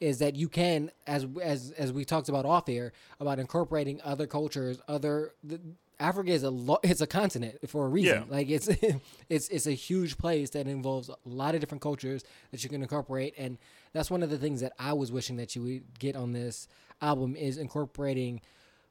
is 0.00 0.18
that 0.18 0.34
you 0.34 0.48
can, 0.48 0.90
as 1.06 1.26
as 1.40 1.70
as 1.78 1.92
we 1.92 2.04
talked 2.04 2.28
about 2.28 2.44
off 2.44 2.68
air, 2.68 2.92
about 3.20 3.38
incorporating 3.38 4.00
other 4.02 4.26
cultures, 4.26 4.80
other. 4.88 5.34
The, 5.44 5.60
Africa 6.02 6.30
is 6.30 6.42
a 6.42 6.50
lo- 6.50 6.80
it's 6.82 7.00
a 7.00 7.06
continent 7.06 7.56
for 7.68 7.86
a 7.86 7.88
reason. 7.88 8.24
Yeah. 8.28 8.36
Like 8.36 8.50
it's 8.50 8.68
it's 9.28 9.48
it's 9.48 9.66
a 9.66 9.72
huge 9.72 10.18
place 10.18 10.50
that 10.50 10.66
involves 10.66 11.08
a 11.08 11.16
lot 11.24 11.54
of 11.54 11.60
different 11.60 11.80
cultures 11.82 12.24
that 12.50 12.62
you 12.64 12.68
can 12.70 12.82
incorporate, 12.82 13.34
and 13.38 13.56
that's 13.92 14.10
one 14.10 14.22
of 14.22 14.30
the 14.30 14.38
things 14.38 14.60
that 14.60 14.72
I 14.78 14.92
was 14.92 15.10
wishing 15.12 15.36
that 15.36 15.54
you 15.56 15.62
would 15.62 15.98
get 15.98 16.16
on 16.16 16.32
this 16.32 16.68
album 17.00 17.36
is 17.36 17.56
incorporating 17.58 18.40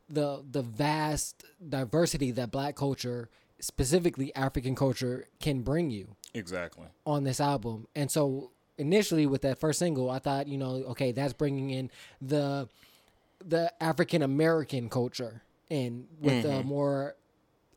the 0.09 0.43
the 0.49 0.61
vast 0.61 1.43
diversity 1.69 2.31
that 2.31 2.51
black 2.51 2.75
culture 2.75 3.29
specifically 3.61 4.35
african 4.35 4.75
culture 4.75 5.25
can 5.39 5.61
bring 5.61 5.89
you 5.89 6.15
Exactly. 6.33 6.87
on 7.05 7.23
this 7.23 7.39
album 7.39 7.87
and 7.95 8.09
so 8.11 8.51
initially 8.77 9.25
with 9.25 9.43
that 9.43 9.59
first 9.59 9.79
single 9.79 10.09
i 10.09 10.19
thought 10.19 10.47
you 10.47 10.57
know 10.57 10.83
okay 10.89 11.11
that's 11.13 11.31
bringing 11.31 11.69
in 11.69 11.89
the 12.21 12.67
the 13.45 13.71
african 13.81 14.21
american 14.21 14.89
culture 14.89 15.41
in 15.71 16.05
with 16.19 16.45
a 16.45 16.63
more 16.63 17.15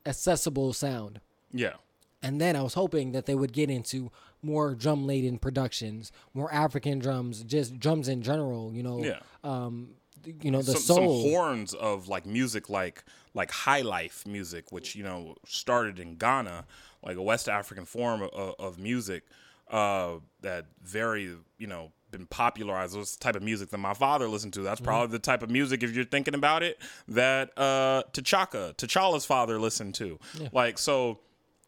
accessible 0.05 0.73
sound 0.73 1.19
Yeah. 1.51 1.73
and 2.21 2.39
then 2.41 2.55
I 2.55 2.61
was 2.61 2.73
hoping 2.75 3.11
that 3.13 3.25
they 3.25 3.35
would 3.35 3.53
get 3.53 3.69
into 3.69 4.11
more 4.41 4.75
drum 4.75 5.07
laden 5.07 5.39
productions, 5.39 6.11
more 6.33 6.53
African 6.53 6.99
drums, 6.99 7.41
just 7.43 7.79
drums 7.79 8.07
in 8.07 8.21
general. 8.21 8.71
You 8.73 8.83
know, 8.83 9.03
Yeah. 9.03 9.19
um, 9.43 9.95
you 10.41 10.51
know 10.51 10.61
the 10.61 10.73
some, 10.73 10.95
some 10.97 11.03
horns 11.05 11.73
of 11.75 12.07
like 12.07 12.25
music 12.25 12.67
like 12.69 13.03
like 13.35 13.51
high 13.51 13.81
life 13.81 14.25
music 14.25 14.71
which 14.71 14.95
you 14.95 15.03
know 15.03 15.35
started 15.45 15.99
in 15.99 16.15
ghana 16.15 16.65
like 17.03 17.15
a 17.15 17.21
west 17.21 17.47
african 17.47 17.85
form 17.85 18.23
of, 18.23 18.55
of 18.57 18.79
music 18.79 19.21
uh 19.69 20.13
that 20.41 20.65
very 20.81 21.25
you 21.59 21.67
know 21.67 21.91
been 22.17 22.27
popularized 22.27 22.95
this 22.95 23.15
type 23.15 23.35
of 23.35 23.43
music 23.43 23.69
that 23.69 23.77
my 23.77 23.93
father 23.93 24.27
listened 24.27 24.53
to. 24.53 24.61
That's 24.61 24.81
probably 24.81 25.11
the 25.11 25.19
type 25.19 25.43
of 25.43 25.49
music 25.49 25.83
if 25.83 25.95
you're 25.95 26.05
thinking 26.05 26.33
about 26.33 26.63
it 26.63 26.79
that 27.09 27.51
uh 27.57 28.03
t'chaka 28.13 28.75
t'challa's 28.77 29.25
father 29.25 29.59
listened 29.59 29.95
to. 29.95 30.19
Like 30.51 30.77
so 30.77 31.19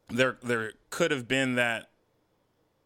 there 0.09 0.37
there 0.41 0.73
could 0.89 1.11
have 1.11 1.27
been 1.27 1.55
that 1.55 1.89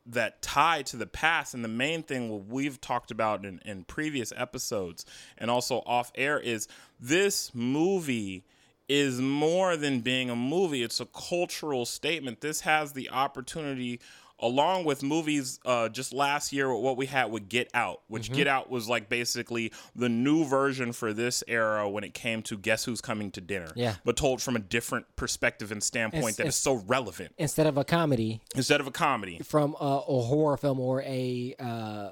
that 0.06 0.42
tie 0.42 0.82
to 0.84 0.98
the 0.98 1.06
past. 1.06 1.54
And 1.54 1.64
the 1.64 1.70
main 1.70 2.04
thing 2.04 2.30
what 2.30 2.48
we've 2.48 2.82
talked 2.82 3.12
about 3.12 3.46
in, 3.46 3.60
in 3.66 3.84
previous 3.84 4.34
episodes 4.36 5.06
and 5.38 5.52
also 5.52 5.84
off 5.86 6.12
air 6.16 6.40
is 6.40 6.68
this 7.00 7.54
movie 7.54 8.44
is 8.90 9.22
more 9.22 9.78
than 9.78 10.02
being 10.02 10.30
a 10.30 10.36
movie. 10.36 10.84
It's 10.84 11.00
a 11.00 11.06
cultural 11.06 11.86
statement. 11.86 12.42
This 12.42 12.62
has 12.62 12.92
the 12.92 13.10
opportunity 13.10 14.02
along 14.42 14.86
with 14.86 15.04
movies 15.04 15.60
uh, 15.66 15.88
just 15.90 16.14
last 16.14 16.52
year 16.52 16.74
what 16.74 16.98
we 16.98 17.06
had 17.06 17.26
with 17.32 17.48
get 17.50 17.70
out 17.74 18.02
which 18.08 18.22
Mm-hmm. 18.28 18.36
get 18.36 18.48
out 18.48 18.70
was 18.70 18.88
like 18.90 19.10
basically 19.10 19.72
the 19.96 20.10
new 20.10 20.44
version 20.46 20.94
for 20.94 21.14
this 21.14 21.44
era 21.48 21.88
when 21.90 22.04
it 22.04 22.14
came 22.14 22.42
to 22.44 22.58
guess 22.58 22.86
who's 22.86 23.02
coming 23.02 23.32
to 23.32 23.42
dinner 23.42 23.72
Yeah. 23.76 23.96
but 24.06 24.16
told 24.18 24.42
from 24.42 24.56
a 24.56 24.60
different 24.60 25.06
perspective 25.16 25.72
and 25.72 25.82
standpoint 25.84 26.24
It's- 26.24 26.36
that 26.38 26.44
is 26.48 26.56
it's- 26.56 26.58
so 26.58 26.84
relevant 26.88 27.34
Instead 27.38 27.68
of 27.68 27.78
a 27.78 27.84
comedy 27.84 28.42
instead 28.56 28.80
of 28.82 28.88
a 28.88 28.92
comedy 28.92 29.40
from 29.44 29.76
a, 29.80 29.84
a 30.08 30.22
horror 30.22 30.58
film 30.58 30.80
or 30.80 31.02
a 31.04 31.56
uh, 31.60 32.10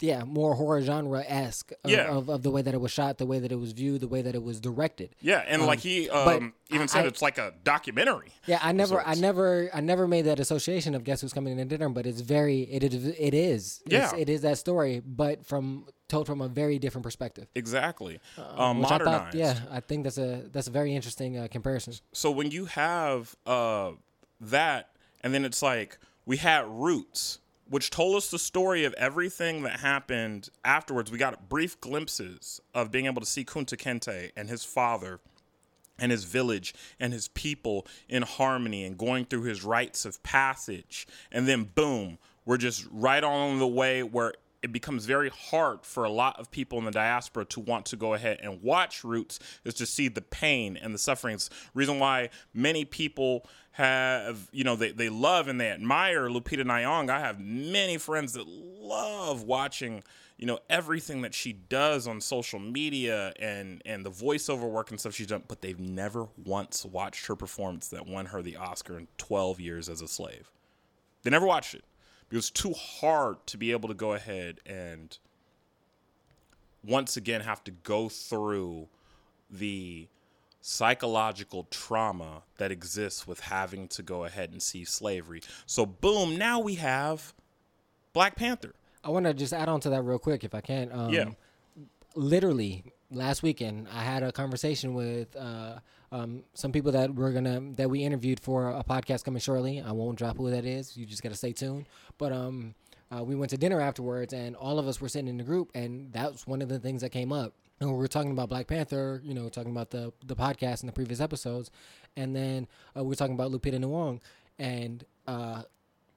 yeah 0.00 0.24
more 0.24 0.54
horror 0.54 0.82
genre 0.82 1.24
esque 1.26 1.72
of, 1.84 1.90
Yeah. 1.90 2.08
of, 2.10 2.28
of 2.28 2.42
the 2.42 2.50
way 2.50 2.62
that 2.62 2.74
it 2.74 2.80
was 2.80 2.90
shot, 2.90 3.18
the 3.18 3.26
way 3.26 3.38
that 3.38 3.52
it 3.52 3.58
was 3.60 3.72
viewed, 3.72 4.00
the 4.00 4.08
way 4.08 4.22
that 4.22 4.34
it 4.34 4.42
was 4.42 4.60
directed. 4.60 5.14
Yeah, 5.20 5.44
and 5.46 5.64
like 5.66 5.78
he 5.80 6.10
um, 6.10 6.52
even 6.70 6.88
said 6.88 7.04
I- 7.04 7.08
it's 7.08 7.22
like 7.22 7.38
a 7.38 7.54
documentary. 7.62 8.32
Yeah, 8.46 8.58
I 8.62 8.72
never, 8.72 9.00
I 9.00 9.14
never, 9.14 9.70
I 9.72 9.80
never 9.80 10.08
made 10.08 10.22
that 10.22 10.40
association 10.40 10.94
of 10.94 11.04
guess 11.04 11.20
who's 11.20 11.32
coming 11.32 11.56
to 11.56 11.64
dinner, 11.64 11.88
but 11.88 12.06
it's 12.06 12.20
very, 12.20 12.62
it 12.62 12.82
is, 12.82 13.06
it 13.06 13.34
is, 13.34 13.82
Yeah. 13.86 14.14
it 14.16 14.28
is 14.28 14.40
that 14.42 14.58
story, 14.58 15.00
but 15.04 15.46
from 15.46 15.86
told 16.08 16.26
from 16.26 16.40
a 16.42 16.48
very 16.48 16.78
different 16.78 17.02
perspective. 17.04 17.46
Exactly. 17.54 18.20
um, 18.36 18.44
I 18.58 18.72
modernized. 18.74 19.04
thought, 19.06 19.34
yeah, 19.34 19.58
I 19.70 19.80
think 19.80 20.04
that's 20.04 20.18
a 20.18 20.42
that's 20.52 20.66
a 20.66 20.70
very 20.70 20.94
interesting 20.94 21.38
uh, 21.38 21.48
comparison. 21.50 21.94
So 22.12 22.30
when 22.30 22.50
you 22.50 22.66
have 22.66 23.34
uh, 23.46 23.92
that, 24.40 24.90
and 25.22 25.32
then 25.32 25.44
it's 25.44 25.62
like 25.62 25.98
we 26.26 26.36
had 26.36 26.66
Roots, 26.68 27.38
which 27.68 27.90
told 27.90 28.16
us 28.16 28.30
the 28.30 28.38
story 28.38 28.84
of 28.84 28.94
everything 28.94 29.62
that 29.62 29.80
happened 29.80 30.48
afterwards. 30.64 31.10
We 31.10 31.18
got 31.18 31.48
brief 31.48 31.80
glimpses 31.80 32.60
of 32.74 32.90
being 32.90 33.06
able 33.06 33.20
to 33.20 33.26
see 33.26 33.44
Kunta 33.44 33.76
Kinte 33.76 34.30
and 34.36 34.48
his 34.48 34.64
father 34.64 35.20
and 35.98 36.10
his 36.10 36.24
village 36.24 36.74
and 36.98 37.12
his 37.12 37.28
people 37.28 37.86
in 38.08 38.22
harmony 38.22 38.84
and 38.84 38.98
going 38.98 39.24
through 39.24 39.44
his 39.44 39.64
rites 39.64 40.04
of 40.04 40.22
passage. 40.22 41.06
And 41.30 41.46
then, 41.46 41.64
boom, 41.74 42.18
we're 42.44 42.58
just 42.58 42.86
right 42.90 43.22
on 43.22 43.58
the 43.58 43.66
way 43.66 44.02
where 44.02 44.34
it 44.64 44.72
becomes 44.72 45.04
very 45.04 45.28
hard 45.28 45.84
for 45.84 46.04
a 46.04 46.10
lot 46.10 46.40
of 46.40 46.50
people 46.50 46.78
in 46.78 46.86
the 46.86 46.90
diaspora 46.90 47.44
to 47.44 47.60
want 47.60 47.84
to 47.84 47.96
go 47.96 48.14
ahead 48.14 48.38
and 48.42 48.62
watch 48.62 49.04
Roots 49.04 49.38
is 49.62 49.74
to 49.74 49.84
see 49.84 50.08
the 50.08 50.22
pain 50.22 50.78
and 50.78 50.94
the 50.94 50.98
sufferings. 50.98 51.50
Reason 51.74 51.98
why 51.98 52.30
many 52.54 52.86
people 52.86 53.46
have, 53.72 54.48
you 54.52 54.64
know, 54.64 54.74
they, 54.74 54.90
they 54.90 55.10
love 55.10 55.48
and 55.48 55.60
they 55.60 55.68
admire 55.68 56.30
Lupita 56.30 56.64
Nyong'o. 56.64 57.10
I 57.10 57.20
have 57.20 57.38
many 57.38 57.98
friends 57.98 58.32
that 58.32 58.46
love 58.48 59.42
watching 59.42 60.02
you 60.38 60.46
know 60.46 60.58
everything 60.70 61.20
that 61.22 61.34
she 61.34 61.52
does 61.52 62.08
on 62.08 62.20
social 62.20 62.58
media 62.58 63.34
and 63.38 63.82
and 63.86 64.04
the 64.04 64.10
voiceover 64.10 64.68
work 64.68 64.90
and 64.90 64.98
stuff 64.98 65.14
she's 65.14 65.28
done 65.28 65.44
but 65.46 65.60
they've 65.60 65.78
never 65.78 66.26
once 66.44 66.84
watched 66.84 67.26
her 67.26 67.36
performance 67.36 67.86
that 67.88 68.06
won 68.08 68.26
her 68.26 68.42
the 68.42 68.56
oscar 68.56 68.98
in 68.98 69.06
12 69.16 69.60
years 69.60 69.88
as 69.88 70.02
a 70.02 70.08
slave 70.08 70.50
they 71.22 71.30
never 71.30 71.46
watched 71.46 71.74
it 71.74 71.84
because 72.34 72.46
was 72.46 72.50
too 72.50 72.72
hard 72.72 73.46
to 73.46 73.56
be 73.56 73.70
able 73.70 73.88
to 73.88 73.94
go 73.94 74.12
ahead 74.12 74.60
and 74.66 75.18
once 76.82 77.16
again 77.16 77.40
have 77.40 77.62
to 77.62 77.70
go 77.70 78.08
through 78.08 78.88
the 79.48 80.08
psychological 80.60 81.66
trauma 81.70 82.42
that 82.58 82.72
exists 82.72 83.26
with 83.26 83.40
having 83.40 83.86
to 83.86 84.02
go 84.02 84.24
ahead 84.24 84.50
and 84.50 84.62
see 84.62 84.84
slavery 84.84 85.40
so 85.66 85.86
boom 85.86 86.36
now 86.36 86.58
we 86.58 86.74
have 86.74 87.32
black 88.12 88.34
panther 88.34 88.74
I 89.04 89.10
want 89.10 89.26
to 89.26 89.34
just 89.34 89.52
add 89.52 89.68
on 89.68 89.80
to 89.80 89.90
that 89.90 90.02
real 90.02 90.18
quick, 90.18 90.44
if 90.44 90.54
I 90.54 90.62
can. 90.62 90.90
Um, 90.90 91.12
Yeah. 91.12 91.26
Literally 92.14 92.84
last 93.14 93.42
weekend, 93.42 93.88
I 93.92 94.02
had 94.02 94.22
a 94.22 94.32
conversation 94.32 94.94
with 94.94 95.34
uh, 95.36 95.78
um, 96.12 96.44
some 96.54 96.72
people 96.72 96.92
that 96.92 97.14
we're 97.14 97.32
gonna 97.32 97.60
that 97.76 97.90
we 97.90 98.02
interviewed 98.02 98.40
for 98.40 98.70
a 98.70 98.84
podcast 98.84 99.24
coming 99.24 99.40
shortly. 99.40 99.80
I 99.80 99.92
won't 99.92 100.18
drop 100.18 100.36
who 100.36 100.50
that 100.50 100.64
is. 100.64 100.96
You 100.96 101.06
just 101.06 101.22
gotta 101.22 101.34
stay 101.34 101.52
tuned. 101.52 101.86
But 102.18 102.32
um, 102.32 102.74
uh, 103.10 103.22
we 103.22 103.34
went 103.34 103.50
to 103.50 103.56
dinner 103.56 103.80
afterwards, 103.80 104.32
and 104.32 104.56
all 104.56 104.78
of 104.78 104.86
us 104.86 105.00
were 105.00 105.08
sitting 105.08 105.28
in 105.28 105.36
the 105.36 105.44
group, 105.44 105.70
and 105.74 106.12
that 106.12 106.32
was 106.32 106.46
one 106.46 106.62
of 106.62 106.68
the 106.68 106.78
things 106.78 107.02
that 107.02 107.10
came 107.10 107.32
up. 107.32 107.54
And 107.80 107.90
we 107.90 107.96
were 107.96 108.08
talking 108.08 108.30
about 108.30 108.48
Black 108.48 108.66
Panther, 108.66 109.20
you 109.24 109.34
know, 109.34 109.48
talking 109.48 109.72
about 109.72 109.90
the 109.90 110.12
the 110.24 110.36
podcast 110.36 110.82
in 110.82 110.86
the 110.86 110.92
previous 110.92 111.20
episodes, 111.20 111.70
and 112.16 112.34
then 112.34 112.68
uh, 112.96 113.02
we 113.02 113.10
were 113.10 113.16
talking 113.16 113.34
about 113.34 113.50
Lupita 113.50 113.78
Nyong'o, 113.78 114.20
and 114.58 115.04
uh, 115.26 115.62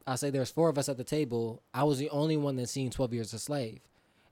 I 0.05 0.15
say 0.15 0.29
there's 0.29 0.51
four 0.51 0.69
of 0.69 0.77
us 0.77 0.87
at 0.89 0.97
the 0.97 1.03
table. 1.03 1.61
I 1.73 1.83
was 1.83 1.99
the 1.99 2.09
only 2.11 2.37
one 2.37 2.55
that's 2.55 2.71
seen 2.71 2.89
12 2.89 3.13
Years 3.13 3.33
a 3.33 3.39
Slave. 3.39 3.81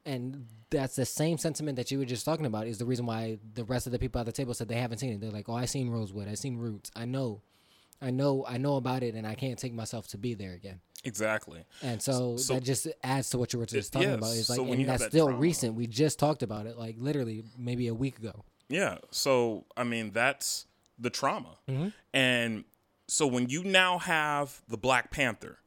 And 0.05 0.45
that's 0.69 0.95
the 0.95 1.05
same 1.05 1.37
sentiment 1.37 1.77
that 1.77 1.89
you 1.91 1.97
were 1.99 2.05
just 2.05 2.25
talking 2.25 2.45
about 2.45 2.67
is 2.67 2.77
the 2.77 2.85
reason 2.85 3.05
why 3.05 3.39
the 3.53 3.63
rest 3.63 3.85
of 3.87 3.91
the 3.91 3.99
people 3.99 4.19
at 4.19 4.25
the 4.25 4.31
table 4.31 4.53
said 4.53 4.67
they 4.67 4.75
haven't 4.75 4.99
seen 4.99 5.13
it. 5.13 5.21
They're 5.21 5.31
like, 5.31 5.49
"Oh, 5.49 5.55
I 5.55 5.65
seen 5.65 5.89
Rosewood. 5.89 6.27
I 6.27 6.35
seen 6.35 6.57
Roots. 6.57 6.91
I 6.95 7.05
know. 7.05 7.41
I 8.01 8.11
know 8.11 8.45
I 8.47 8.57
know 8.57 8.75
about 8.75 9.03
it 9.03 9.15
and 9.15 9.25
I 9.25 9.35
can't 9.35 9.57
take 9.57 9.73
myself 9.73 10.07
to 10.09 10.17
be 10.17 10.33
there 10.33 10.53
again." 10.53 10.81
exactly 11.03 11.63
And 11.83 12.01
so, 12.01 12.35
So- 12.37 12.55
that 12.55 12.63
just 12.63 12.87
adds 13.03 13.29
to 13.29 13.37
what 13.37 13.53
you 13.53 13.59
were 13.59 13.67
just 13.67 13.93
talking 13.93 14.09
yes, 14.09 14.17
about. 14.17 14.35
It's 14.35 14.49
like 14.49 14.57
so 14.57 14.65
and 14.65 14.85
that's 14.87 15.03
that 15.03 15.11
still 15.11 15.27
trauma- 15.27 15.39
recent. 15.39 15.75
We 15.75 15.85
just 15.85 16.17
talked 16.17 16.41
about 16.41 16.65
it 16.65 16.77
like 16.79 16.95
literally 16.97 17.43
maybe 17.57 17.87
a 17.87 17.93
week 17.93 18.17
ago. 18.17 18.43
Yeah. 18.69 18.97
So 19.11 19.65
I 19.77 19.83
mean, 19.83 20.11
that's 20.11 20.65
the 20.97 21.09
trauma, 21.11 21.57
mm-hmm. 21.67 21.89
and 22.13 22.63
So 23.07 23.27
when 23.27 23.49
you 23.49 23.63
now 23.63 23.99
have 23.99 24.61
the 24.67 24.77
Black 24.77 25.11
Panther, 25.11 25.59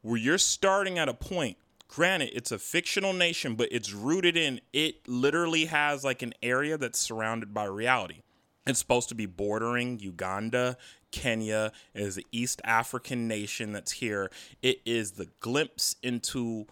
where 0.00 0.16
you're 0.16 0.38
starting 0.38 0.98
at 0.98 1.08
a 1.08 1.14
point, 1.14 1.58
granted, 1.88 2.30
it's 2.34 2.52
a 2.52 2.58
fictional 2.58 3.12
nation, 3.12 3.54
but 3.54 3.68
it's 3.72 3.92
rooted 3.92 4.36
in 4.36 4.60
it 4.72 5.08
literally 5.08 5.66
has 5.66 6.04
like 6.04 6.22
an 6.22 6.34
area 6.42 6.78
that's 6.78 6.98
surrounded 6.98 7.52
by 7.52 7.64
reality. 7.64 8.22
It's 8.66 8.78
supposed 8.78 9.08
to 9.08 9.14
be 9.14 9.26
bordering 9.26 9.98
Uganda, 9.98 10.76
Kenya. 11.10 11.72
It 11.94 12.02
is 12.02 12.16
the 12.16 12.26
East 12.30 12.60
African 12.64 13.26
nation 13.26 13.72
that's 13.72 13.92
here. 13.92 14.30
It 14.62 14.80
is 14.84 15.12
the 15.12 15.28
glimpse 15.40 15.96
into 16.02 16.66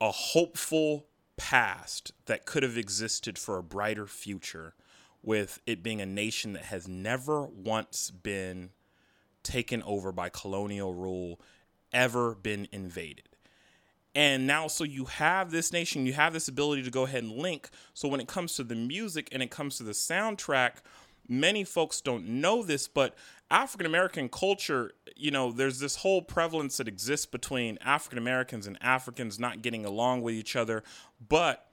a 0.00 0.10
hopeful 0.10 1.06
past 1.38 2.12
that 2.26 2.44
could 2.44 2.62
have 2.62 2.76
existed 2.76 3.38
for 3.38 3.56
a 3.56 3.62
brighter 3.62 4.06
future 4.06 4.74
with 5.22 5.60
it 5.66 5.82
being 5.82 6.00
a 6.00 6.06
nation 6.06 6.52
that 6.52 6.64
has 6.64 6.86
never 6.86 7.46
once 7.46 8.10
been 8.10 8.70
taken 9.42 9.82
over 9.84 10.12
by 10.12 10.28
colonial 10.28 10.92
rule, 10.92 11.40
ever 11.92 12.34
been 12.34 12.68
invaded. 12.72 13.28
And 14.14 14.46
now, 14.46 14.66
so 14.66 14.84
you 14.84 15.06
have 15.06 15.50
this 15.50 15.72
nation, 15.72 16.04
you 16.04 16.12
have 16.12 16.32
this 16.32 16.48
ability 16.48 16.82
to 16.82 16.90
go 16.90 17.04
ahead 17.04 17.22
and 17.22 17.32
link. 17.32 17.70
So 17.94 18.08
when 18.08 18.20
it 18.20 18.28
comes 18.28 18.54
to 18.56 18.64
the 18.64 18.74
music 18.74 19.28
and 19.32 19.42
it 19.42 19.50
comes 19.50 19.78
to 19.78 19.84
the 19.84 19.92
soundtrack, 19.92 20.82
many 21.28 21.64
folks 21.64 22.00
don't 22.00 22.26
know 22.26 22.62
this, 22.62 22.88
but 22.88 23.16
African 23.50 23.86
American 23.86 24.28
culture, 24.28 24.92
you 25.16 25.30
know, 25.30 25.50
there's 25.50 25.78
this 25.78 25.96
whole 25.96 26.22
prevalence 26.22 26.76
that 26.76 26.88
exists 26.88 27.26
between 27.26 27.78
African 27.80 28.18
Americans 28.18 28.66
and 28.66 28.78
Africans 28.82 29.38
not 29.38 29.62
getting 29.62 29.84
along 29.84 30.22
with 30.22 30.34
each 30.34 30.56
other. 30.56 30.82
But 31.26 31.66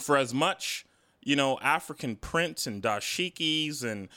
for 0.00 0.16
as 0.16 0.34
much, 0.34 0.84
you 1.22 1.36
know, 1.36 1.58
African 1.60 2.16
prints 2.16 2.66
and 2.66 2.82
dashikis 2.82 3.82
and 3.82 4.08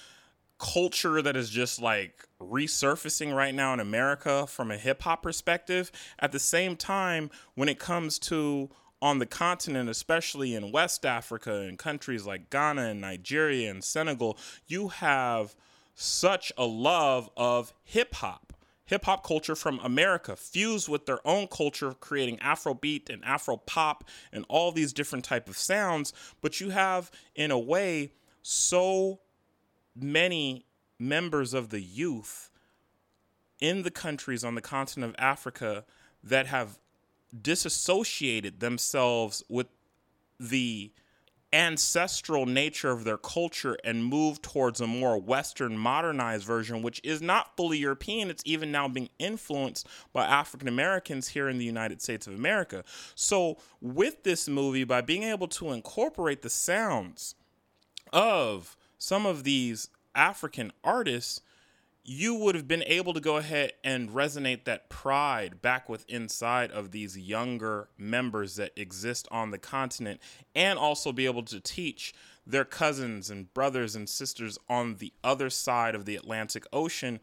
culture 0.58 1.22
that 1.22 1.36
is 1.36 1.50
just 1.50 1.82
like 1.82 2.26
resurfacing 2.42 3.36
right 3.36 3.54
now 3.54 3.74
in 3.74 3.80
America 3.80 4.48
from 4.48 4.72
a 4.72 4.78
hip 4.78 5.02
hop 5.02 5.24
perspective. 5.24 5.92
At 6.20 6.32
the 6.32 6.40
same 6.40 6.76
time, 6.76 7.30
when 7.56 7.70
it 7.70 7.80
comes 7.80 8.20
to 8.20 8.70
on 9.02 9.20
the 9.20 9.26
continent, 9.26 9.90
especially 9.90 10.56
in 10.56 10.72
West 10.72 11.06
Africa 11.06 11.62
and 11.62 11.78
countries 11.78 12.26
like 12.26 12.50
Ghana 12.50 12.84
and 12.84 13.02
Nigeria 13.02 13.70
and 13.70 13.84
Senegal, 13.84 14.38
you 14.68 14.88
have 14.88 15.56
such 15.94 16.52
a 16.58 16.66
love 16.66 17.30
of 17.38 17.74
hip 17.84 18.16
hop. 18.16 18.54
Hip 18.88 19.06
hop 19.06 19.26
culture 19.26 19.56
from 19.56 19.80
America 19.80 20.36
fused 20.36 20.88
with 20.88 21.08
their 21.08 21.26
own 21.28 21.48
culture, 21.48 21.94
creating 21.94 22.38
Afrobeat 22.38 23.10
and 23.10 23.24
Afro 23.26 23.58
pop 23.58 24.04
and 24.32 24.46
all 24.48 24.72
these 24.72 24.94
different 24.94 25.26
type 25.26 25.50
of 25.50 25.58
sounds. 25.58 26.14
But 26.42 26.62
you 26.62 26.70
have, 26.70 27.10
in 27.36 27.50
a 27.50 27.60
way, 27.60 28.12
so 28.44 29.22
many 29.96 30.66
members 31.00 31.54
of 31.54 31.70
the 31.70 31.82
youth 31.82 32.50
in 33.60 33.84
the 33.84 33.92
countries 33.92 34.44
on 34.44 34.56
the 34.56 34.62
continent 34.62 35.16
of 35.16 35.24
Africa 35.24 35.86
that 36.24 36.48
have 36.48 36.80
disassociated 37.42 38.60
themselves 38.60 39.44
with 39.50 39.68
the 40.40 40.92
ancestral 41.54 42.46
nature 42.46 42.92
of 42.92 43.06
their 43.06 43.18
culture 43.18 43.78
and 43.84 44.04
moved 44.04 44.44
towards 44.44 44.82
a 44.82 44.88
more 44.88 45.18
Western 45.18 45.78
modernized 45.78 46.46
version, 46.46 46.82
which 46.82 47.00
is 47.04 47.22
not 47.22 47.56
fully 47.56 47.78
European. 47.78 48.30
It's 48.30 48.44
even 48.46 48.72
now 48.72 48.90
being 48.90 49.10
influenced 49.20 49.88
by 50.12 50.26
African 50.26 50.68
Americans 50.68 51.30
here 51.30 51.48
in 51.48 51.58
the 51.58 51.64
United 51.66 52.02
States 52.02 52.28
of 52.28 52.34
America. 52.34 52.84
So, 53.16 53.58
with 53.80 54.24
this 54.24 54.50
movie, 54.50 54.84
by 54.84 55.00
being 55.00 55.24
able 55.24 55.48
to 55.50 55.72
incorporate 55.72 56.42
the 56.42 56.50
sounds 56.50 57.36
of 58.12 58.76
some 58.98 59.26
of 59.26 59.44
these 59.44 59.90
African 60.14 60.72
artists, 60.84 61.42
you 62.04 62.36
would 62.36 62.54
have 62.54 62.68
been 62.68 62.84
able 62.86 63.14
to 63.14 63.20
go 63.20 63.38
ahead 63.38 63.74
and 63.84 64.12
resonate 64.12 64.66
that 64.66 64.90
pride 64.90 65.62
back 65.62 65.90
with 65.90 66.06
inside 66.08 66.72
of 66.72 66.92
these 66.92 67.18
younger 67.18 67.90
members 67.98 68.56
that 68.58 68.72
exist 68.76 69.28
on 69.32 69.50
the 69.50 69.58
continent 69.58 70.22
and 70.54 70.78
also 70.78 71.12
be 71.12 71.26
able 71.26 71.42
to 71.44 71.60
teach 71.60 72.14
their 72.46 72.66
cousins 72.66 73.32
and 73.32 73.52
brothers 73.56 73.96
and 73.96 74.08
sisters 74.08 74.60
on 74.70 74.98
the 74.98 75.12
other 75.24 75.50
side 75.50 75.96
of 75.96 76.06
the 76.06 76.16
Atlantic 76.16 76.66
Ocean 76.72 77.20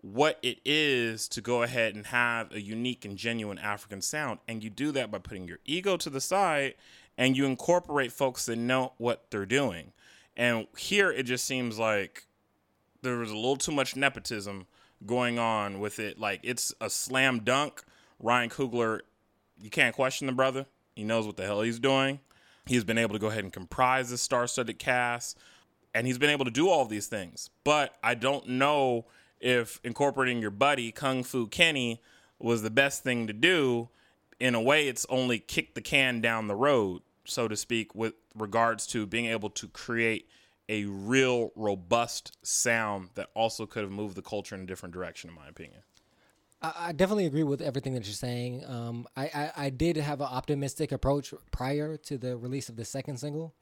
what 0.00 0.38
it 0.42 0.60
is 0.64 1.26
to 1.28 1.40
go 1.40 1.62
ahead 1.62 1.94
and 1.94 2.06
have 2.06 2.52
a 2.52 2.60
unique 2.60 3.04
and 3.04 3.16
genuine 3.16 3.58
African 3.58 4.00
sound. 4.00 4.38
And 4.46 4.62
you 4.62 4.70
do 4.70 4.92
that 4.92 5.10
by 5.10 5.18
putting 5.18 5.48
your 5.48 5.58
ego 5.64 5.96
to 5.96 6.10
the 6.10 6.20
side 6.20 6.74
and 7.16 7.36
you 7.36 7.46
incorporate 7.46 8.12
folks 8.12 8.46
that 8.46 8.56
know 8.56 8.92
what 8.98 9.30
they're 9.30 9.46
doing. 9.46 9.92
And 10.38 10.68
here 10.78 11.10
it 11.10 11.24
just 11.24 11.44
seems 11.44 11.78
like 11.78 12.26
there 13.02 13.18
was 13.18 13.30
a 13.30 13.36
little 13.36 13.56
too 13.56 13.72
much 13.72 13.96
nepotism 13.96 14.66
going 15.04 15.38
on 15.38 15.80
with 15.80 15.98
it. 15.98 16.18
Like 16.18 16.40
it's 16.42 16.72
a 16.80 16.88
slam 16.88 17.40
dunk. 17.40 17.82
Ryan 18.20 18.48
Coogler, 18.48 19.00
you 19.60 19.68
can't 19.68 19.94
question 19.94 20.26
the 20.26 20.32
brother. 20.32 20.64
He 20.94 21.04
knows 21.04 21.26
what 21.26 21.36
the 21.36 21.44
hell 21.44 21.62
he's 21.62 21.78
doing. 21.78 22.20
He's 22.66 22.84
been 22.84 22.98
able 22.98 23.14
to 23.14 23.18
go 23.18 23.28
ahead 23.28 23.44
and 23.44 23.52
comprise 23.52 24.10
this 24.10 24.20
star-studded 24.20 24.78
cast, 24.78 25.38
and 25.94 26.06
he's 26.06 26.18
been 26.18 26.30
able 26.30 26.44
to 26.44 26.50
do 26.50 26.68
all 26.68 26.84
these 26.84 27.06
things. 27.06 27.50
But 27.64 27.96
I 28.02 28.14
don't 28.14 28.48
know 28.48 29.06
if 29.40 29.80
incorporating 29.84 30.40
your 30.40 30.50
buddy 30.50 30.92
Kung 30.92 31.22
Fu 31.22 31.46
Kenny 31.46 32.02
was 32.38 32.62
the 32.62 32.70
best 32.70 33.02
thing 33.02 33.26
to 33.26 33.32
do. 33.32 33.88
In 34.38 34.54
a 34.54 34.60
way, 34.60 34.86
it's 34.86 35.06
only 35.08 35.38
kicked 35.38 35.74
the 35.74 35.80
can 35.80 36.20
down 36.20 36.46
the 36.46 36.54
road, 36.54 37.02
so 37.28 37.48
to 37.48 37.56
speak, 37.56 37.94
with 37.94 38.14
regards 38.34 38.86
to 38.88 39.06
being 39.06 39.26
able 39.26 39.50
to 39.50 39.68
create 39.68 40.28
a 40.68 40.84
real 40.84 41.50
robust 41.56 42.36
sound 42.46 43.10
that 43.14 43.30
also 43.34 43.66
could 43.66 43.82
have 43.82 43.92
moved 43.92 44.16
the 44.16 44.22
culture 44.22 44.54
in 44.54 44.62
a 44.62 44.66
different 44.66 44.94
direction, 44.94 45.30
in 45.30 45.36
my 45.36 45.48
opinion. 45.48 45.80
I, 46.60 46.90
definitely 46.90 47.26
agree 47.26 47.44
with 47.44 47.62
everything 47.62 47.94
that 47.94 48.04
you're 48.04 48.12
saying. 48.14 48.64
Um, 48.66 49.06
I, 49.16 49.26
I, 49.26 49.52
I 49.56 49.70
did 49.70 49.96
have 49.96 50.20
an 50.20 50.26
optimistic 50.26 50.90
approach 50.90 51.32
prior 51.52 51.96
to 51.98 52.18
the 52.18 52.36
release 52.36 52.68
of 52.68 52.74
the 52.74 52.84
second 52.84 53.18
single, 53.18 53.54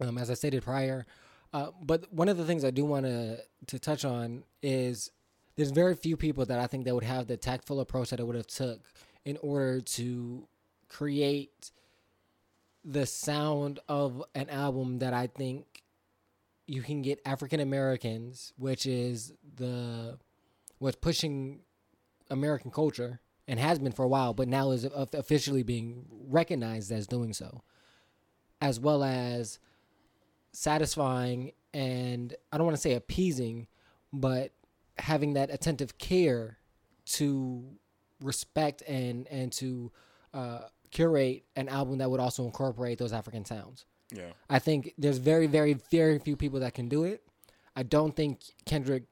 um, 0.00 0.18
as 0.18 0.28
I 0.28 0.34
stated 0.34 0.64
prior. 0.64 1.06
Uh, 1.52 1.70
but 1.80 2.12
one 2.12 2.28
of 2.28 2.36
the 2.36 2.44
things 2.44 2.64
I 2.64 2.72
do 2.72 2.84
want 2.84 3.06
to 3.06 3.38
to 3.68 3.78
touch 3.78 4.04
on 4.04 4.42
is 4.60 5.12
there's 5.54 5.70
very 5.70 5.94
few 5.94 6.16
people 6.16 6.44
that 6.46 6.58
I 6.58 6.66
think 6.66 6.84
that 6.84 6.96
would 6.96 7.04
have 7.04 7.28
the 7.28 7.36
tactful 7.36 7.78
approach 7.78 8.10
that 8.10 8.18
I 8.18 8.24
would 8.24 8.34
have 8.34 8.48
took 8.48 8.80
in 9.24 9.36
order 9.36 9.80
to 9.80 10.48
create 10.88 11.70
the 12.84 13.06
sound 13.06 13.80
of 13.88 14.22
an 14.34 14.50
album 14.50 14.98
that 14.98 15.14
I 15.14 15.26
think 15.26 15.82
you 16.66 16.82
can 16.82 17.02
get 17.02 17.20
African 17.24 17.60
Americans, 17.60 18.52
which 18.56 18.86
is 18.86 19.32
the 19.56 20.18
what's 20.78 20.96
pushing 20.96 21.60
American 22.30 22.70
culture 22.70 23.20
and 23.46 23.60
has 23.60 23.78
been 23.78 23.92
for 23.92 24.04
a 24.04 24.08
while, 24.08 24.34
but 24.34 24.48
now 24.48 24.70
is 24.70 24.84
officially 24.94 25.62
being 25.62 26.06
recognized 26.28 26.90
as 26.90 27.06
doing 27.06 27.32
so, 27.32 27.62
as 28.60 28.80
well 28.80 29.04
as 29.04 29.58
satisfying 30.52 31.52
and 31.74 32.34
I 32.52 32.56
don't 32.56 32.66
want 32.66 32.76
to 32.76 32.80
say 32.80 32.94
appeasing, 32.94 33.66
but 34.12 34.52
having 34.98 35.34
that 35.34 35.50
attentive 35.52 35.98
care 35.98 36.58
to 37.06 37.64
respect 38.22 38.82
and 38.82 39.26
and 39.28 39.52
to 39.52 39.92
uh, 40.32 40.60
curate 40.94 41.44
an 41.56 41.68
album 41.68 41.98
that 41.98 42.10
would 42.10 42.20
also 42.20 42.44
incorporate 42.44 42.98
those 42.98 43.12
African 43.12 43.44
sounds. 43.44 43.84
Yeah. 44.10 44.30
I 44.48 44.58
think 44.60 44.94
there's 44.96 45.18
very, 45.18 45.46
very, 45.46 45.74
very 45.90 46.18
few 46.18 46.36
people 46.36 46.60
that 46.60 46.72
can 46.72 46.88
do 46.88 47.04
it. 47.04 47.22
I 47.76 47.82
don't 47.82 48.14
think 48.14 48.40
Kendrick, 48.64 49.02